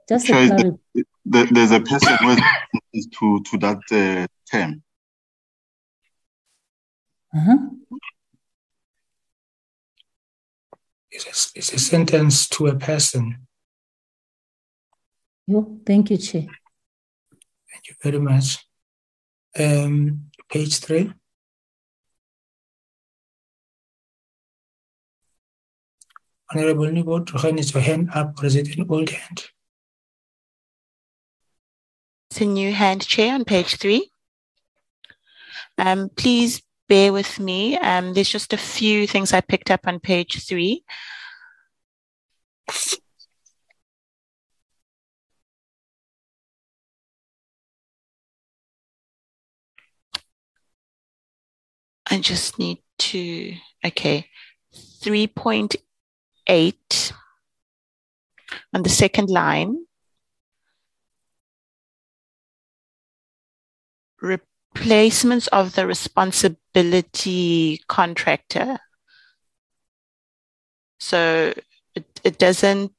[0.08, 0.76] Just a Chair, clarity.
[0.94, 2.40] the- the- there's a person who is
[3.18, 4.82] to, to that uh, term.
[7.34, 7.56] Uh-huh.
[11.10, 13.46] It's a, it's a sentence to a person.
[15.46, 16.46] Yo, thank you, Chair.
[17.70, 18.66] Thank you very much.
[19.58, 21.12] Um, page three.
[26.50, 29.46] Honorable Newhoudt-Druchen, is your hand up or is it an old hand?
[32.38, 34.10] A new hand chair on page three.
[35.78, 37.78] Um, please bear with me.
[37.78, 40.84] Um, there's just a few things I picked up on page three.
[52.08, 53.54] I just need to,
[53.84, 54.28] okay,
[54.74, 57.12] 3.8
[58.74, 59.85] on the second line.
[64.76, 68.78] Replacements of the responsibility contractor.
[70.98, 71.52] So
[71.94, 72.92] it, it doesn't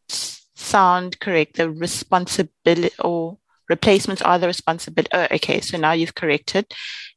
[0.56, 1.58] sound correct.
[1.58, 3.38] The responsibility or
[3.70, 5.10] replacements are the responsibility.
[5.14, 5.62] Oh, okay.
[5.62, 6.66] So now you've corrected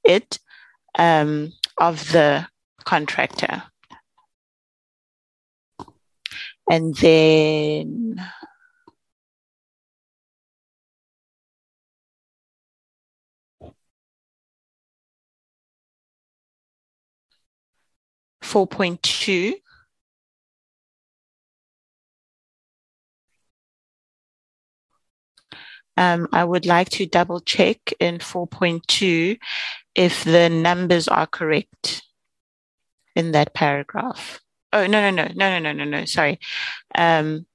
[0.04, 0.38] it
[0.98, 2.46] um, of the
[2.84, 3.62] contractor.
[6.70, 8.22] And then
[18.50, 19.54] four point two
[25.96, 29.36] um, I would like to double check in 4.2
[29.94, 32.02] if the numbers are correct
[33.14, 34.40] in that paragraph.
[34.72, 36.38] Oh, no, no, no, no, no, no, no, no, sorry.
[36.94, 37.46] Um,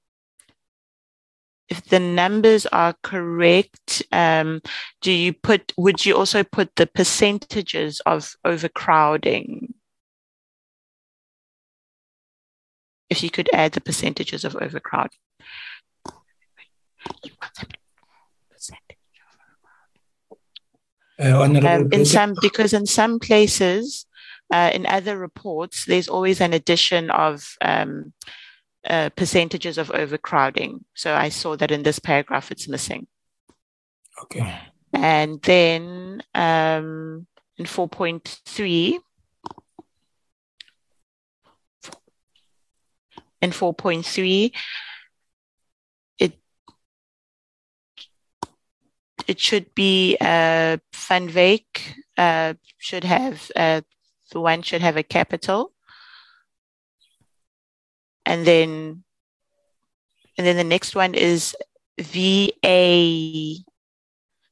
[1.68, 4.60] if the numbers are correct, um,
[5.00, 9.74] do you put, would you also put the percentages of overcrowding?
[13.08, 15.18] If you could add the percentages of overcrowding.
[21.18, 24.04] Uh, um, in some because in some places
[24.52, 28.12] uh, in other reports there's always an addition of um,
[28.86, 30.84] uh, percentages of overcrowding.
[30.94, 33.06] So i saw that in this paragraph it's missing.
[34.22, 34.58] Okay.
[34.92, 37.26] And then um,
[37.56, 38.98] in 4.3
[43.42, 44.52] in 4.3
[46.18, 46.38] it
[49.26, 53.80] it should be uh, Van Wyk uh, should have uh,
[54.32, 55.72] the one should have a capital,
[58.24, 59.04] and then
[60.36, 61.54] and then the next one is
[61.98, 63.54] VA.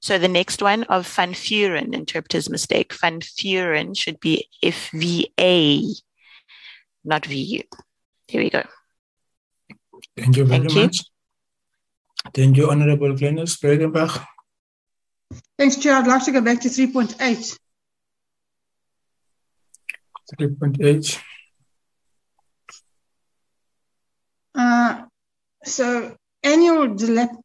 [0.01, 2.93] So the next one of Van Vuren, interpreter's mistake.
[2.95, 5.87] Van Vuren should be FVA,
[7.05, 7.63] not VU.
[8.29, 8.63] Here we go.
[10.17, 10.83] Thank you very Thank you.
[10.83, 11.05] much.
[12.35, 14.25] Thank you, Honorable Glynnis Breytenbach.
[15.59, 15.97] Thanks, Chair.
[15.97, 17.59] I'd like to go back to 3.8.
[20.39, 21.21] 3.8.
[24.55, 25.03] Uh,
[25.65, 27.41] so annual, dilap-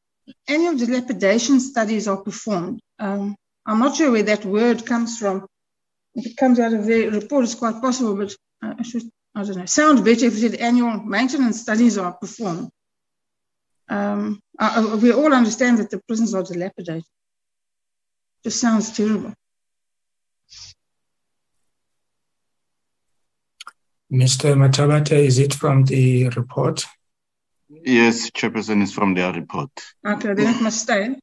[0.48, 2.80] annual dilapidation studies are performed.
[3.00, 3.36] Um,
[3.66, 5.46] I'm not sure where that word comes from.
[6.16, 8.34] If it comes out of the report, it's quite possible, but
[8.64, 9.04] uh, I should,
[9.40, 12.70] I don't know, sound better if it said annual maintenance studies are performed.
[13.88, 17.06] Um, uh, we all understand that the prisons are dilapidated.
[18.44, 19.34] Just sounds terrible.
[24.12, 24.58] Mr.
[24.58, 26.86] Matabata, is it from the report?
[27.70, 29.72] Yes, Chairperson is from their report.
[30.06, 31.16] Okay, then it must stay.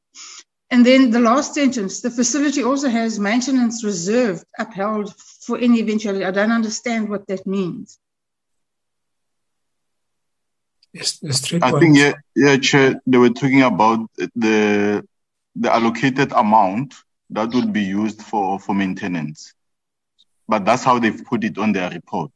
[0.71, 6.25] And then the last sentence the facility also has maintenance reserved upheld for any eventuality.
[6.25, 7.99] I don't understand what that means.
[10.97, 11.81] Yes, there's three I points.
[11.81, 14.01] think yeah, yeah, Chair, they were talking about
[14.35, 15.07] the
[15.63, 16.95] the allocated amount
[17.31, 19.53] that would be used for for maintenance.
[20.49, 22.33] But that's how they've put it on their report.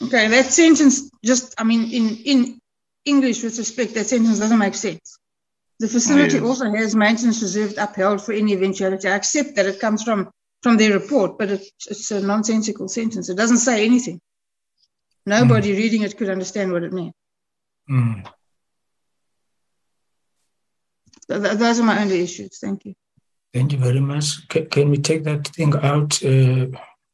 [0.00, 2.60] Okay, that sentence just, I mean, in, in
[3.04, 5.18] English with respect, that sentence doesn't make sense.
[5.80, 6.44] The facility yes.
[6.44, 9.08] also has maintenance reserved upheld for any eventuality.
[9.08, 10.30] I accept that it comes from,
[10.62, 13.28] from their report, but it's, it's a nonsensical sentence.
[13.28, 14.20] It doesn't say anything.
[15.24, 17.14] Nobody reading it could understand what it meant.
[17.88, 18.26] Mm.
[21.28, 22.58] Th- those are my only issues.
[22.58, 22.94] Thank you.
[23.54, 24.48] Thank you very much.
[24.48, 26.66] Ca- can we take that thing out, uh,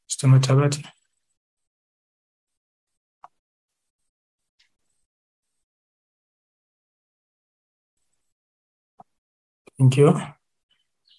[0.08, 0.24] Mr.
[0.24, 0.84] Matabati?
[9.78, 10.20] Thank you.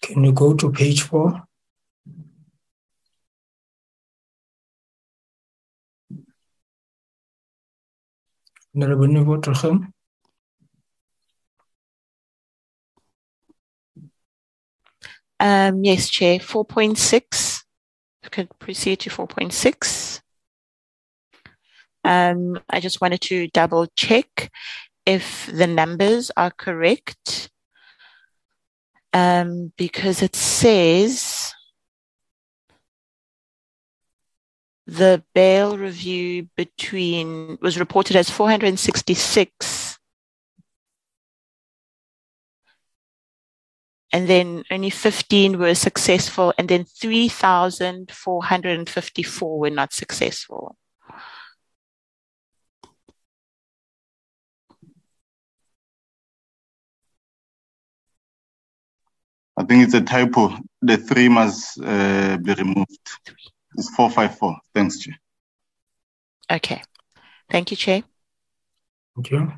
[0.02, 1.48] Can you go to page four?
[8.80, 9.93] Druchen.
[15.39, 16.39] Um, yes, Chair.
[16.39, 17.64] 4.6.
[18.23, 20.22] You could proceed to 4.6.
[22.03, 24.51] Um, I just wanted to double check
[25.06, 27.49] if the numbers are correct
[29.14, 31.39] um, because it says
[34.90, 39.99] the bail review between was reported as 466
[44.11, 50.76] and then only 15 were successful and then 3454 were not successful
[59.56, 60.57] I think it's a typo.
[60.82, 62.98] The three must uh, be removed.
[63.80, 64.57] It's 454.
[64.76, 65.15] Thanks, Chair.
[66.51, 66.81] Okay.
[67.49, 68.03] Thank you, Chair.
[69.15, 69.53] Thank you.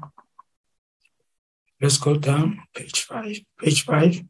[1.82, 3.40] Let's go down, page five.
[3.58, 4.24] Page five.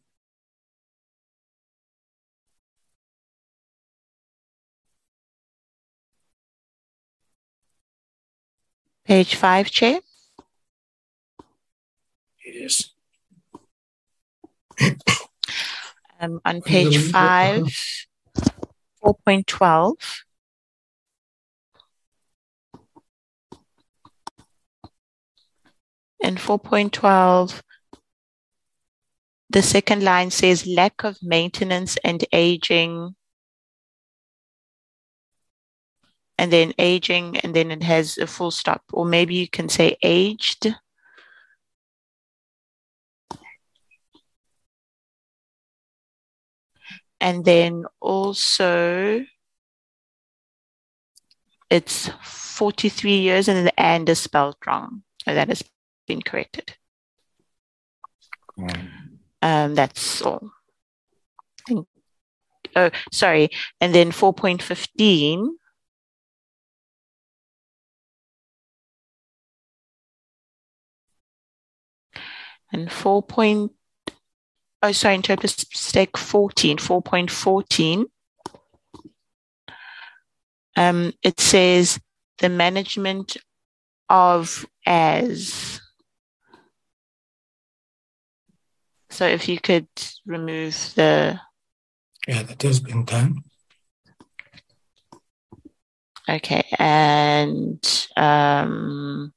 [9.03, 9.99] Page five, Chair.
[12.45, 12.91] Yes.
[16.21, 17.65] Um, on page five,
[19.03, 20.23] 4.12.
[26.23, 27.61] And 4.12,
[29.49, 33.15] the second line says lack of maintenance and aging.
[36.37, 38.83] And then aging, and then it has a full stop.
[38.93, 40.75] Or maybe you can say aged.
[47.21, 49.23] And then also
[51.69, 55.03] it's 43 years and the and is spelled wrong.
[55.23, 55.63] So that has
[56.07, 56.75] been corrected.
[59.41, 60.51] Um, that's all.
[61.67, 61.87] Think,
[62.75, 63.49] oh, sorry.
[63.79, 65.47] And then 4.15.
[72.73, 73.23] And 4.
[74.83, 78.05] Oh, sorry, interpret mistake 14, 4.14.
[80.75, 81.99] Um, it says
[82.39, 83.37] the management
[84.09, 85.79] of as.
[89.09, 89.87] So if you could
[90.25, 91.39] remove the.
[92.27, 93.43] Yeah, that has been done.
[96.29, 99.33] Okay, and um,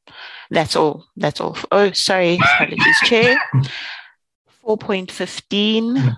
[0.50, 1.06] that's all.
[1.16, 1.58] That's all.
[1.72, 3.36] Oh, sorry, apologies, Chair.
[4.64, 5.96] Four point fifteen.
[5.96, 6.08] Hmm.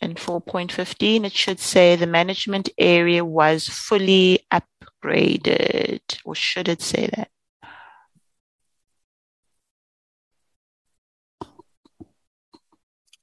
[0.00, 7.10] In 4.15, it should say the management area was fully upgraded, or should it say
[7.16, 7.30] that?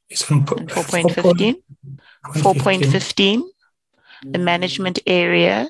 [0.10, 1.64] It's on 4.15.
[2.26, 3.42] 4.15,
[4.24, 5.70] the management area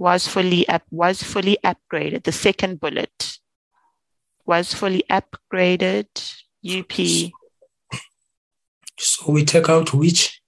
[0.00, 2.24] was fully up was fully upgraded.
[2.24, 3.38] The second bullet
[4.46, 6.08] was fully upgraded.
[6.64, 6.92] UP.
[8.98, 10.40] So we take out which?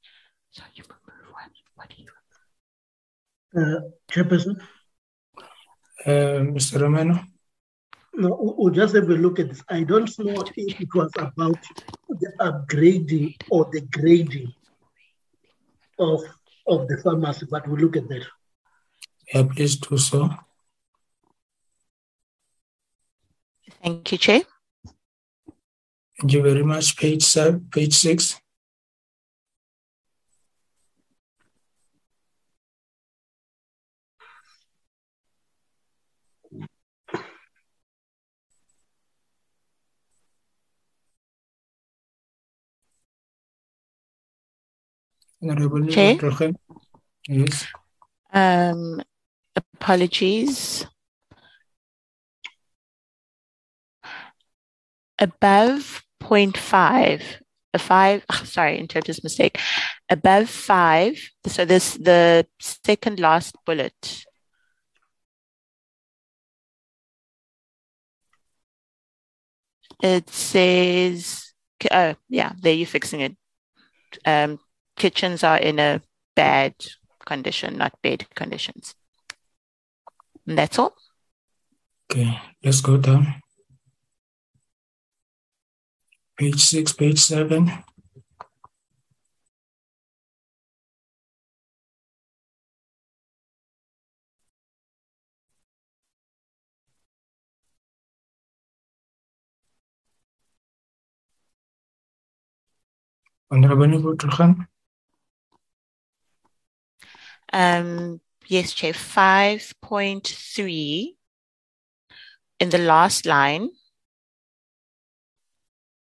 [3.55, 3.81] Uh,
[4.11, 4.59] Chairperson?
[6.07, 6.81] Uh, Mr.
[6.81, 7.21] Romano?
[8.15, 9.63] No, we'll just have a look at this.
[9.69, 11.59] I don't know if it was about
[12.09, 14.53] the upgrading or the grading
[15.99, 16.23] of
[16.67, 18.25] of the pharmacy, but we'll look at that.
[19.33, 20.31] Yeah, please do so.
[23.83, 24.43] Thank you, Chair.
[26.21, 26.97] Thank you very much.
[26.97, 28.39] Page seven, page six.
[45.43, 46.19] Honorable Chair?
[47.29, 47.67] Yes.
[48.33, 49.03] Um,
[49.83, 50.87] apologies.
[55.19, 57.23] Above 0.5,
[57.75, 59.59] a five, ah, sorry, interpreter's mistake.
[60.09, 64.25] Above five, so this the second last bullet.
[70.03, 71.53] It says,
[71.91, 73.37] oh, yeah, there you're fixing it.
[74.27, 74.59] Um,
[74.97, 76.03] kitchens are in a
[76.37, 76.75] bad
[77.25, 78.95] condition, not bad conditions.
[80.47, 80.95] And that's all.
[82.11, 83.41] Okay, let's go down.
[86.37, 87.71] Page six, page seven.
[103.51, 104.67] Honorable Rogen.
[107.53, 111.17] Um, yes, Chair, 5.3
[112.61, 113.71] in the last line,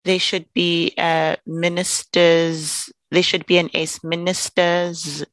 [0.03, 5.23] there should be a minister's, there should be an S minister's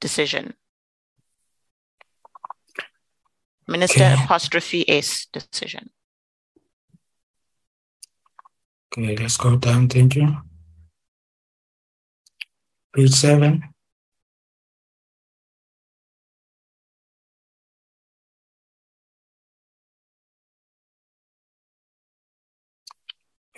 [0.00, 0.54] decision.
[3.68, 4.24] Minister Okay.
[4.24, 5.90] apostrophe S decision.
[8.92, 9.88] Okay, let's go down.
[9.88, 10.36] Thank you.
[12.94, 13.71] Page seven.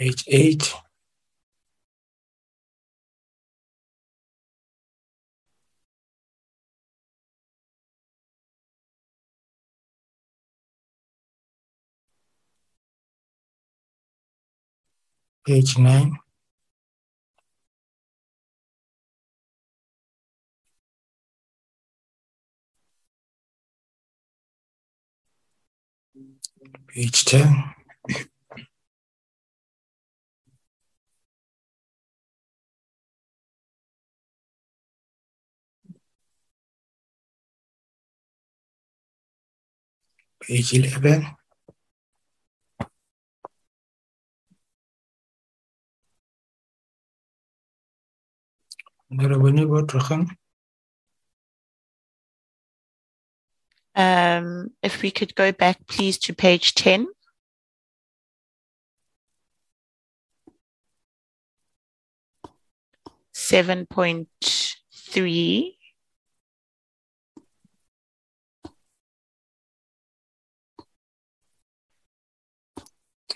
[0.05, 0.75] Page eight.
[15.47, 16.19] Page nine,
[26.89, 27.75] page ten.
[40.47, 41.27] Page 11.
[49.11, 50.37] Honorable Newhoudt
[53.95, 57.07] Um, if we could go back, please, to page 10.
[63.33, 64.29] Seven point
[64.93, 65.79] three.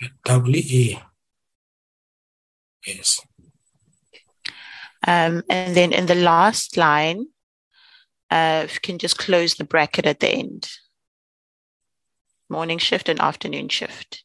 [0.01, 0.99] E.
[2.85, 3.21] Yes.
[5.07, 7.27] Um, and then in the last line,
[8.31, 10.69] uh, if you can just close the bracket at the end.
[12.49, 14.23] Morning shift and afternoon shift.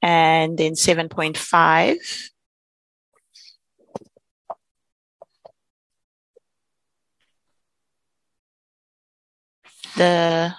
[0.00, 1.96] And then 7.5.
[9.96, 10.54] The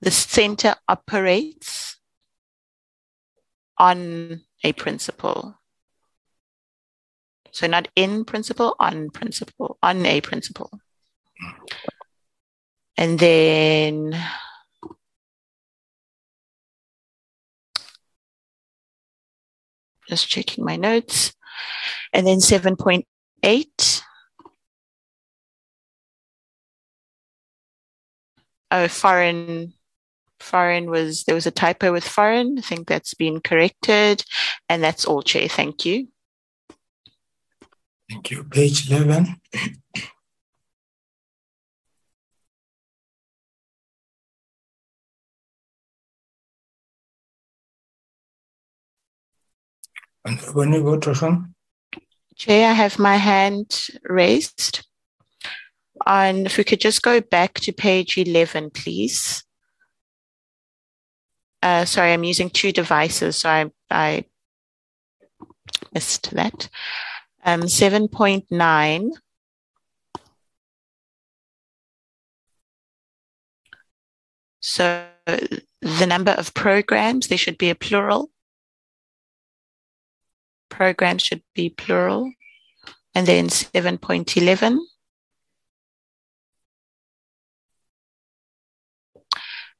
[0.00, 1.96] the center operates
[3.76, 5.58] on a principle.
[7.52, 10.70] So not in principle, on principle, on a principle.
[12.96, 14.20] And then
[20.08, 21.34] just checking my notes.
[22.12, 24.02] And then 7.8.
[28.70, 29.72] Oh, foreign
[30.40, 32.58] foreign was there was a typo with foreign.
[32.58, 34.24] I think that's been corrected.
[34.68, 35.48] And that's all, Chair.
[35.48, 36.08] Thank you.
[38.10, 38.44] Thank you.
[38.44, 39.40] Page 11.
[50.24, 51.54] And when you go to him,
[52.36, 54.86] Chair, I have my hand raised.
[56.06, 59.42] And if we could just go back to page 11, please.
[61.62, 64.24] Uh, sorry, I'm using two devices, so I, I
[65.92, 66.68] missed that.
[67.44, 69.10] Um, 7.9.
[74.60, 78.30] So the number of programs, there should be a plural.
[80.68, 82.32] Programs should be plural.
[83.14, 84.78] And then 7.11.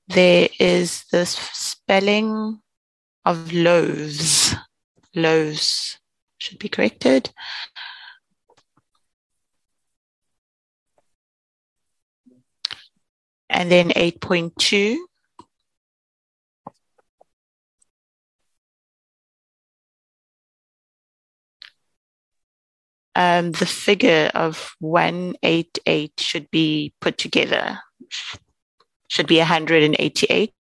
[0.09, 2.61] there is this spelling
[3.25, 4.55] of loaves.
[5.15, 5.99] Loaves
[6.39, 7.31] should be corrected.
[13.51, 14.97] And then 8.2.
[23.15, 27.81] Um, the figure of 188 should be put together
[29.09, 30.53] should be 188.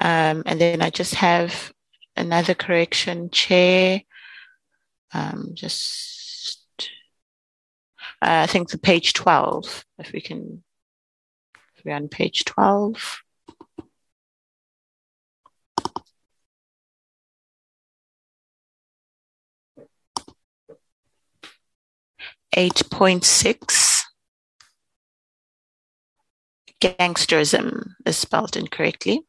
[0.00, 1.72] Um, and then I just have
[2.16, 4.02] another correction, chair.
[5.12, 6.15] Um, just
[8.26, 10.64] uh, I think the page 12, if we can,
[11.76, 13.22] if we're on page 12.
[22.58, 24.04] Eight point six.
[26.80, 29.24] Gangsterism is spelled incorrectly.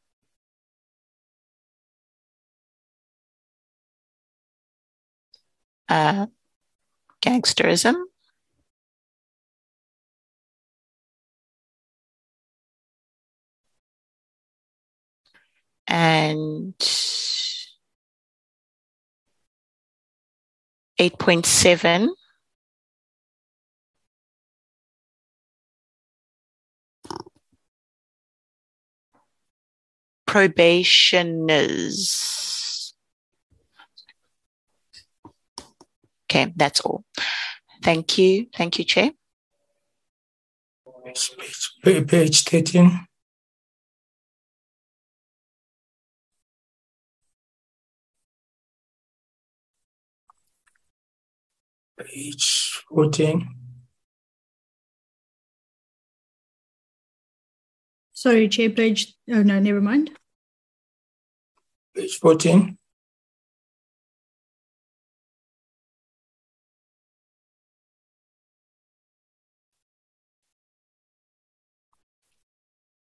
[5.88, 6.28] Uh,
[7.22, 7.96] gangsterism.
[15.88, 16.74] And
[21.00, 22.10] 8.7.
[30.26, 32.94] Probationers.
[36.30, 37.04] Okay, that's all.
[37.82, 38.48] Thank you.
[38.54, 39.12] Thank you, Chair.
[41.84, 43.07] Page, page 13.
[51.98, 53.50] Page 14.
[58.14, 59.16] Sorry, Chair, page.
[59.30, 60.12] Oh, no, never mind.
[61.96, 62.78] Page 14.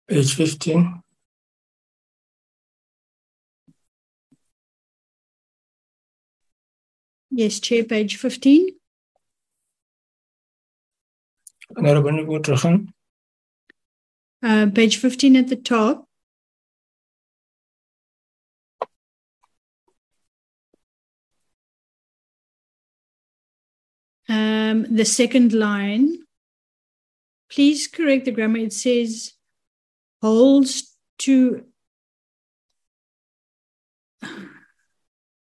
[0.09, 1.03] Page 15.
[7.39, 8.71] Yes, Chair, page 15.
[11.77, 12.89] Honorable Newhoudt-Druchen.
[14.43, 16.09] Uh, page 15 at the top.
[24.29, 26.19] Um, the second line.
[27.53, 28.59] Please correct the grammar.
[28.59, 29.35] It says
[30.21, 31.67] holds to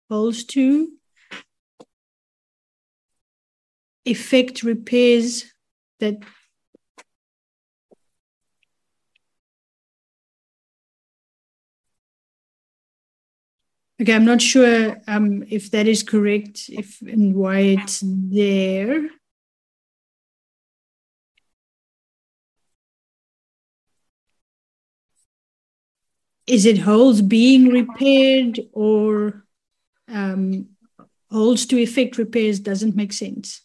[0.08, 0.92] holds to
[4.04, 5.44] effect repairs
[6.00, 6.16] that
[14.00, 19.08] Okay, I'm not sure um, if that is correct, if and why it's there.
[26.48, 29.44] Is it holes being repaired or
[30.08, 30.70] um,
[31.30, 33.62] holes to effect repairs doesn't make sense?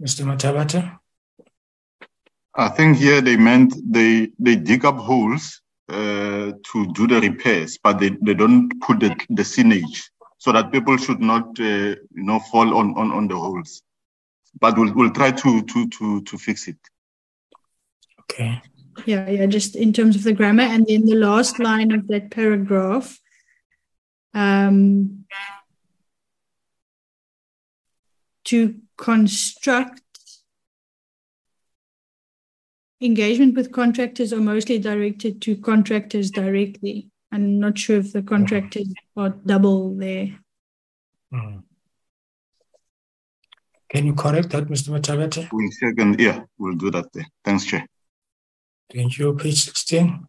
[0.00, 0.24] Mr.
[0.24, 0.98] Mathabata.
[2.54, 7.78] I think here they meant they they dig up holes uh, to do the repairs,
[7.82, 12.24] but they, they don't put the, the signage so that people should not uh, you
[12.28, 13.82] know fall on, on, on the holes.
[14.60, 16.78] But we'll, we'll try to, to, to, to fix it.
[18.22, 18.60] Okay.
[19.06, 20.64] Yeah, yeah, just in terms of the grammar.
[20.64, 23.18] And then the last line of that paragraph.
[24.34, 25.24] Um,
[28.48, 30.02] to construct
[33.00, 37.10] engagement with contractors are mostly directed to contractors directly.
[37.30, 40.38] I'm not sure if the contractors are double there.
[41.32, 41.62] Mm.
[43.90, 44.90] Can you correct that, Mr.
[44.90, 45.48] Mathabata?
[45.52, 47.26] We'll second, yeah, we'll do that there.
[47.44, 47.86] Thanks, Chair.
[48.92, 49.34] Thank you.
[49.34, 50.26] Page 16.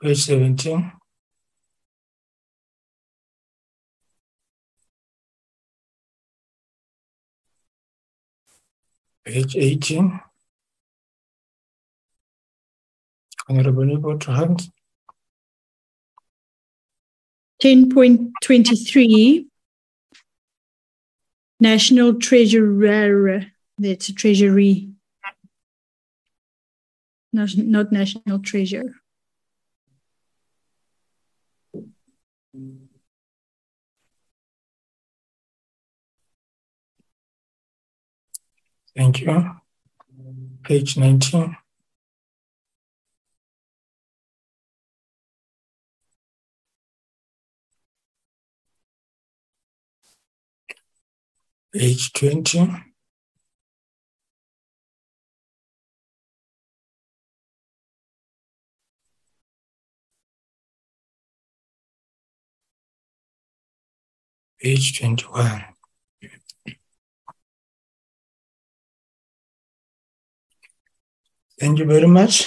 [0.00, 0.92] Page 17.
[9.24, 10.20] Page 18.
[13.48, 14.68] Honorable Newhoudt, hand.
[17.60, 19.46] 10.23
[21.58, 23.46] National Treasurer.
[23.78, 24.90] That's a treasury,
[27.32, 28.94] not, not national treasure.
[38.96, 39.56] Thank you.
[40.62, 41.56] Page 19.
[51.72, 52.87] Page 20.
[64.60, 65.64] Page 21.
[71.60, 72.46] Thank you very much.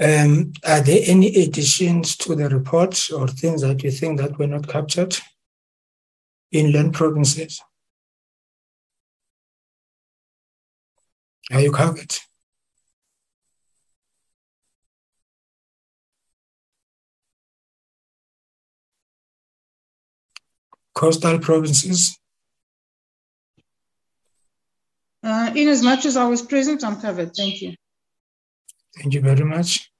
[0.00, 4.46] Um, are there any additions to the report or things that you think that were
[4.46, 5.16] not captured
[6.52, 7.60] in land provinces?
[11.52, 12.16] Are you covered?
[20.96, 22.18] Coastal provinces?
[25.22, 27.34] Uh, in as much as I was present, I'm covered.
[27.36, 27.74] Thank you.
[28.96, 29.90] Thank you very much.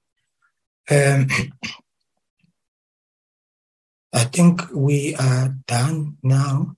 [0.89, 1.27] Um,
[4.13, 6.75] I think we are done now.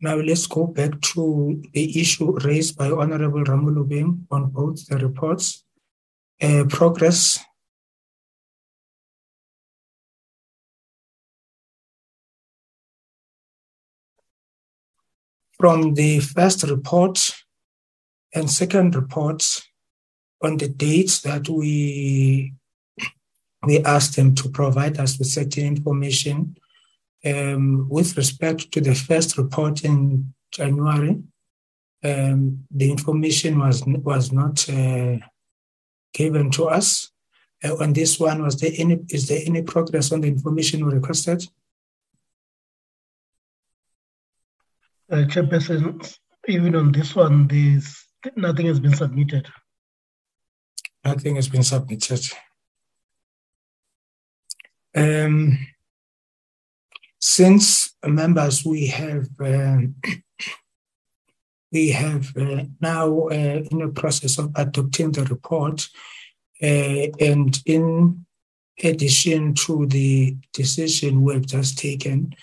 [0.00, 5.64] Now let's go back to the issue raised by Honorable Ramolobeng on both the reports.
[6.40, 7.38] Uh, progress.
[15.60, 17.34] From the first report
[18.34, 19.44] and second report
[20.42, 22.54] on the dates that we
[23.66, 26.56] we asked them to provide us with certain information
[27.26, 31.22] um, with respect to the first report in January,
[32.02, 35.18] um, the information was was not uh,
[36.14, 37.10] given to us.
[37.62, 40.94] Uh, on this one, was there any is there any progress on the information we
[40.94, 41.46] requested?
[45.10, 46.16] Uh, Chairperson,
[46.46, 48.06] even on this one, there's
[48.36, 49.48] nothing has been submitted.
[51.04, 52.20] Nothing has been submitted.
[54.94, 55.58] Um,
[57.20, 59.96] since members we have um,
[61.72, 65.88] we have uh, now uh, in the process of adopting the report
[66.62, 68.24] uh, and in
[68.82, 72.34] addition to the decision we've just taken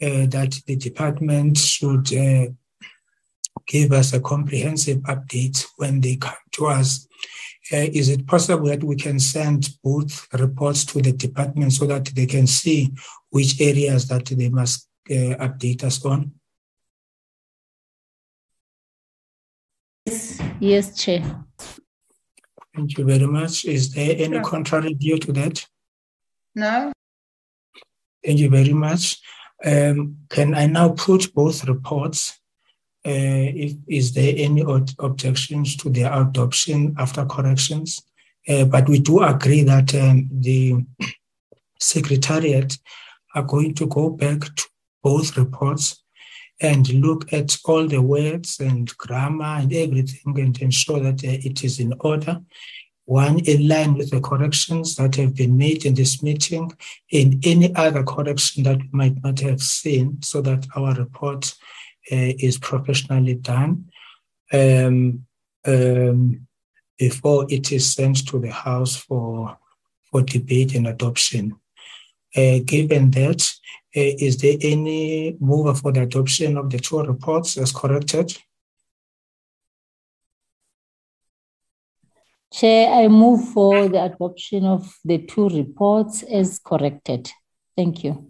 [0.00, 2.46] that the department should uh,
[3.66, 7.08] give us a comprehensive update when they come to us
[7.70, 12.06] uh, is it possible that we can send both reports to the department so that
[12.06, 12.90] they can see
[13.30, 16.32] which areas that they must uh, update us on?
[20.06, 21.44] Yes, yes, Chair.
[22.74, 23.66] Thank you very much.
[23.66, 25.66] Is there any contrary view to that?
[26.54, 26.92] No.
[28.24, 29.20] Thank you very much.
[29.64, 32.38] Um, can I now put both reports
[33.06, 33.10] uh,
[33.64, 34.64] if, is there any
[34.98, 38.02] objections to their adoption after corrections?
[38.48, 40.84] Uh, but we do agree that um, the
[41.80, 42.76] Secretariat
[43.34, 44.64] are going to go back to
[45.02, 46.02] both reports
[46.60, 51.62] and look at all the words and grammar and everything and ensure that uh, it
[51.62, 52.40] is in order.
[53.08, 56.70] One, in line with the corrections that have been made in this meeting,
[57.10, 61.54] and any other correction that we might not have seen, so that our report
[62.12, 63.90] uh, is professionally done
[64.52, 65.24] um,
[65.66, 66.46] um,
[66.98, 69.56] before it is sent to the House for,
[70.10, 71.56] for debate and adoption.
[72.36, 73.40] Uh, given that,
[73.96, 78.36] uh, is there any mover for the adoption of the two reports as corrected?
[82.52, 87.30] Chair, I move for the adoption of the two reports as corrected.
[87.76, 88.26] Thank you.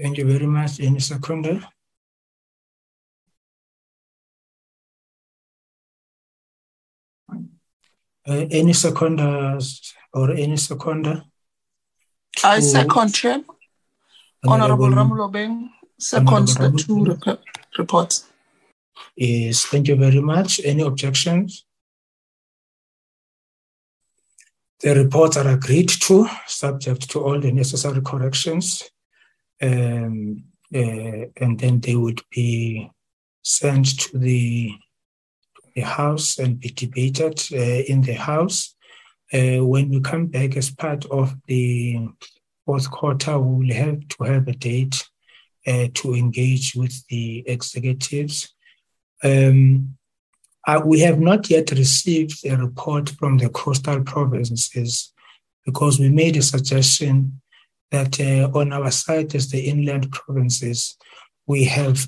[0.00, 0.80] Thank you very much.
[0.80, 1.60] Any seconder?
[8.28, 11.24] Uh, any seconders or any seconder?
[12.44, 13.40] I second, Chair.
[14.46, 17.40] Honorable Ramolobeng seconds the two rep
[17.76, 18.26] reports.
[19.16, 20.60] Yes, thank you very much.
[20.64, 21.64] Any objections?
[24.80, 28.88] The reports are agreed to, subject to all the necessary corrections,
[29.60, 30.44] um,
[30.74, 32.90] uh, and then they would be
[33.42, 34.72] sent to the
[35.74, 38.74] the House and be debated uh, in the House.
[39.32, 41.98] Uh, when we come back as part of the
[42.64, 45.08] fourth quarter, we will have to have a date
[45.66, 48.54] uh, to engage with the executives.
[49.22, 49.97] Um,
[50.68, 55.14] uh, we have not yet received a report from the coastal provinces
[55.64, 57.40] because we made a suggestion
[57.90, 60.98] that uh, on our side as the inland provinces,
[61.46, 62.06] we have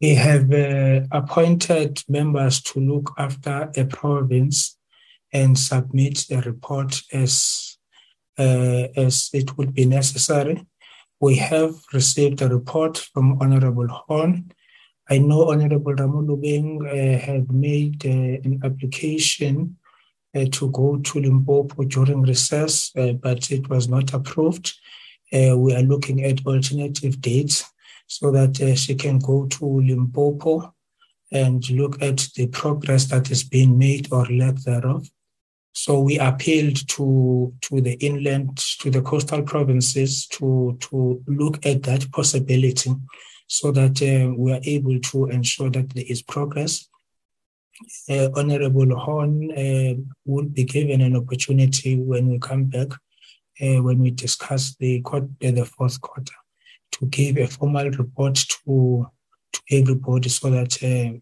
[0.00, 4.78] we have uh, appointed members to look after a province
[5.32, 7.76] and submit a report as
[8.38, 10.64] uh, as it would be necessary.
[11.20, 14.52] We have received a report from Honorable Horn.
[15.12, 19.76] I know Honorable Ramolobeng uh, had made uh, an application
[20.36, 24.72] uh, to go to Limpopo during recess, uh, but it was not approved.
[25.32, 27.64] Uh, we are looking at alternative dates
[28.06, 30.72] so that uh, she can go to Limpopo
[31.32, 35.08] and look at the progress that is being made or lack thereof.
[35.72, 41.84] So we appealed to to the inland, to the coastal provinces to to look at
[41.84, 42.90] that possibility,
[43.50, 46.88] so that uh, we are able to ensure that there is progress.
[48.08, 49.94] Uh, Honorable Horn uh,
[50.24, 52.92] will be given an opportunity when we come back,
[53.60, 56.34] uh, when we discuss the uh, the fourth quarter
[56.92, 59.06] to give a formal report to
[59.52, 61.18] to everybody so that uh,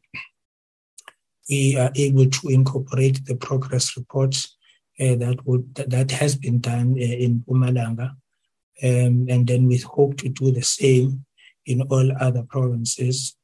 [1.48, 4.54] we are able to incorporate the progress reports
[5.00, 8.10] uh, that would that, has been done in Mpumalanga,
[8.82, 11.24] um, and then we hope to do the same
[11.68, 13.36] in all other provinces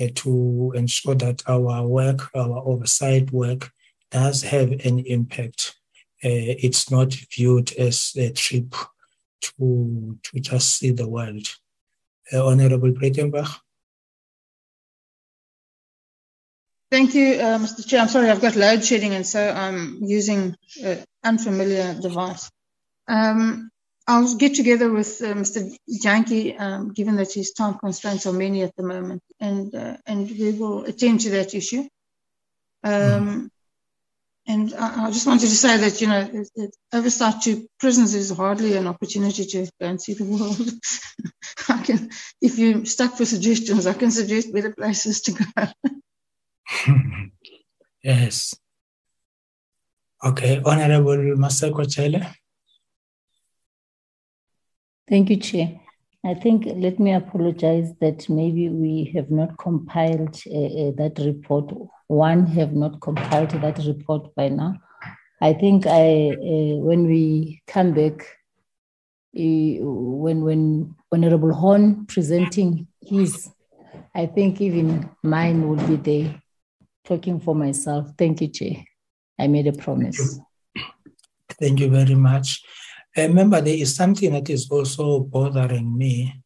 [0.00, 3.70] uh, to ensure that our work, our oversight work,
[4.10, 5.74] does have an impact.
[6.24, 8.74] Uh, it's not viewed as a trip
[9.40, 11.46] to to just see the world.
[12.32, 13.60] Uh, Honorable Breytenbach.
[16.90, 17.86] Thank you, uh, Mr.
[17.86, 18.00] Chair.
[18.00, 22.48] I'm sorry, I've got load shedding, and so I'm using an unfamiliar device.
[23.08, 23.70] Um,
[24.08, 25.68] I'll get together with uh, Mr.
[25.88, 30.30] Dyantyi, um, given that his time constraints are many at the moment, and uh, and
[30.30, 31.88] we will attend to that issue.
[32.84, 33.50] Um, mm.
[34.48, 38.14] And I, I, just wanted to say that you know, it, it, oversight to prisons
[38.14, 40.70] is hardly an opportunity to go and see the world.
[41.68, 42.10] I can,
[42.40, 45.66] if you're stuck for suggestions, I can suggest better places to go.
[48.04, 48.54] yes.
[50.24, 52.32] Okay, Honorable Maseko-Jele.
[55.08, 55.80] Thank you, Chair.
[56.24, 61.72] I think let me apologize that maybe we have not compiled uh, uh, that report.
[62.08, 64.74] One have not compiled that report by now.
[65.40, 68.26] I think I uh, when we come back,
[69.32, 73.48] when when Honorable Horn presenting his,
[74.12, 76.42] I think even mine will be there
[77.04, 78.10] talking for myself.
[78.18, 78.84] Thank you, Chair.
[79.38, 80.16] I made a promise.
[80.16, 82.64] Thank you, Thank you very much.
[83.16, 86.42] Remember, there is something that is also bothering me.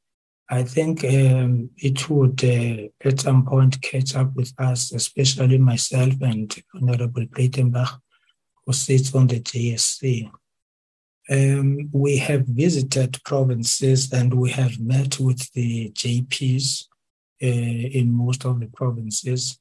[0.49, 6.15] I think um, it would uh, at some point catch up with us, especially myself
[6.21, 8.01] and Honorable Breytenbach,
[8.65, 10.31] who sits on the JSC.
[11.31, 16.87] Um, we have visited provinces and we have met with the JPs
[17.43, 19.59] uh, in most of the provinces.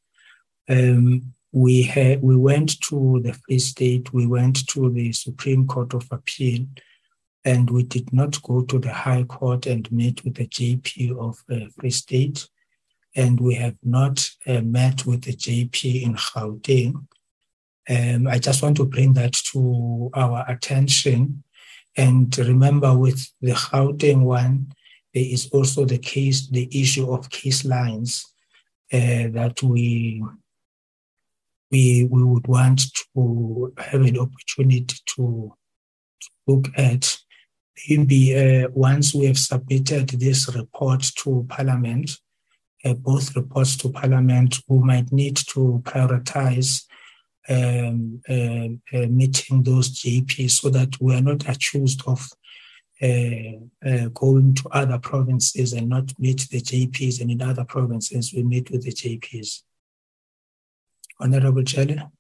[0.68, 5.94] Um, we had we went to the Free State, we went to the Supreme Court
[5.94, 6.66] of Appeal,
[7.46, 11.44] and we did not go to the High Court and meet with the JP of
[11.50, 12.48] uh, Free State,
[13.16, 17.06] and we have not uh, met with the JP in Gauteng.
[17.90, 21.44] Um, I just want to bring that to our attention.
[21.98, 24.72] And remember, with the Gauteng one,
[25.14, 28.26] there is also the case, the issue of CaseLines
[28.94, 30.24] uh, that we
[31.72, 32.82] we we would want
[33.14, 35.54] to have an opportunity to, to
[36.48, 37.18] look at.
[37.88, 42.12] Maybe uh, once we have submitted this report to Parliament,
[42.84, 46.86] uh, both reports to Parliament, we might need to prioritize
[47.48, 52.30] um, uh, uh meeting those JPs so that we are not accused of
[53.02, 58.34] uh, uh, going to other provinces and not meet the JPs, and in other provinces
[58.34, 59.64] we meet with the JPs.
[61.20, 62.12] Honorable Chair.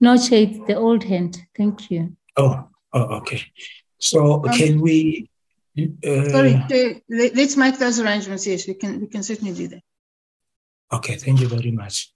[0.00, 1.38] No, Chair, it's the old hand.
[1.56, 2.16] Thank you.
[2.36, 3.42] Oh, oh okay.
[3.98, 5.28] So um, can we?
[5.78, 8.46] Uh, sorry, let's make those arrangements.
[8.46, 9.00] Yes, we can.
[9.00, 9.82] We can certainly do that.
[10.92, 12.12] Okay, thank you very much.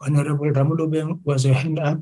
[0.00, 2.00] Honorable Ramolobeng, was your hand up?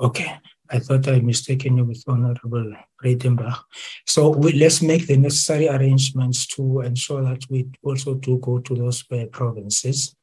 [0.00, 0.38] Okay.
[0.70, 2.72] I thought I mistaken you with Honorable
[3.02, 3.62] Breytenbach.
[4.06, 8.74] So we, let's make the necessary arrangements to ensure that we also do go to
[8.74, 9.02] those
[9.32, 10.16] provinces.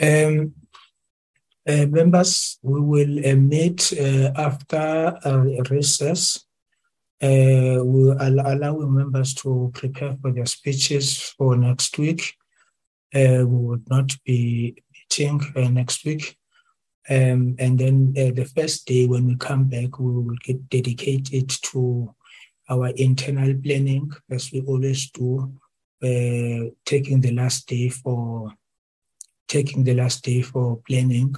[0.00, 0.54] Um,
[1.68, 6.44] uh, members, we will uh, meet uh, after a recess.
[7.20, 12.34] Uh, we will allow members to prepare for their speeches for next week.
[13.14, 15.40] Uh, we would not be meeting
[15.72, 16.36] next week.
[17.08, 21.48] Um, and then uh, the first day when we come back, we will get dedicated
[21.48, 22.14] to
[22.68, 25.52] our internal planning, as we always do,
[26.02, 28.52] uh, taking the last day for
[29.48, 31.34] taking the last day for planning.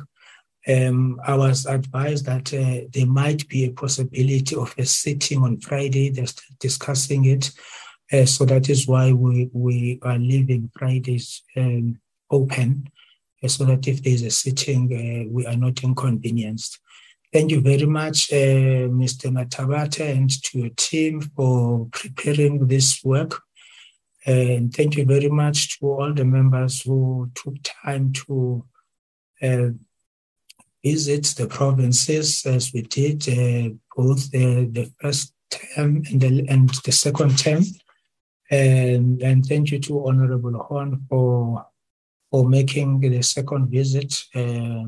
[0.67, 5.61] Um, I was advised that uh, there might be a possibility of a sitting on
[5.61, 6.11] Friday.
[6.11, 7.51] They're still discussing it.
[8.13, 12.91] Uh, so that is why we, we are leaving Fridays um, open
[13.47, 16.81] so that if there's a sitting, uh, we are not inconvenienced.
[17.33, 19.31] Thank you very much, uh, Mr.
[19.31, 23.43] Matabata, and to your team for preparing this work.
[24.29, 28.63] And thank you very much to all the members who took time to
[29.41, 29.69] uh,
[30.85, 36.69] visit the provinces as we did, uh, both the, the first term and the, and
[36.85, 37.63] the second term.
[38.51, 41.67] And, and thank you to Honorable Horn for
[42.31, 44.85] for making the second visit uh,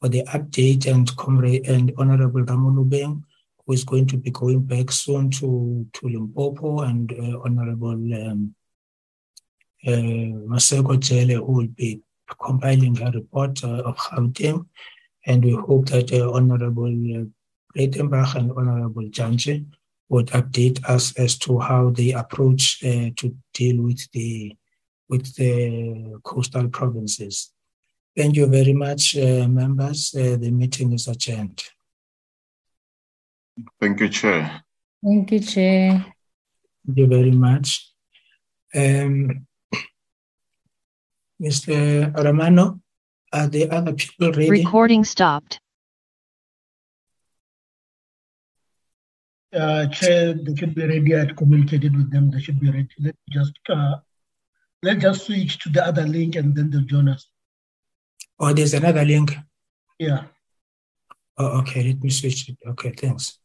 [0.00, 3.22] for the update and comrade and Honorable Ramolobeng,
[3.66, 8.54] who is going to be going back soon to, to Limpopo, and uh, Honorable um,
[9.86, 12.02] uh, Maseko who will be
[12.40, 14.66] compiling a report uh, of Gauteng,
[15.26, 17.24] and we hope that uh, Honorable uh,
[17.76, 19.66] Breytenbach and Honorable Dyantyi
[20.08, 24.56] would update us as to how they approach uh, to deal with the
[25.08, 27.52] with the coastal provinces.
[28.16, 30.14] Thank you very much, uh, members.
[30.14, 31.62] Uh, the meeting is adjourned.
[33.80, 34.62] Thank you, Chair.
[35.04, 36.06] Thank you, Chair.
[36.86, 37.90] Thank you very much.
[38.74, 39.46] Um,
[41.40, 42.14] Mr.
[42.16, 42.80] Romano,
[43.32, 44.50] are the other people ready?
[44.50, 45.60] Recording stopped.
[49.52, 51.16] Uh, Chair, they should be ready.
[51.16, 52.30] I communicated with them.
[52.30, 52.88] They should be ready.
[52.98, 53.96] Let's just uh,
[54.82, 57.26] let's just switch to the other link and then they'll join us.
[58.40, 59.36] Oh, there's another link.
[59.98, 60.24] Yeah.
[61.38, 61.84] Oh, okay.
[61.84, 62.58] Let me switch it.
[62.66, 63.38] Okay, thanks.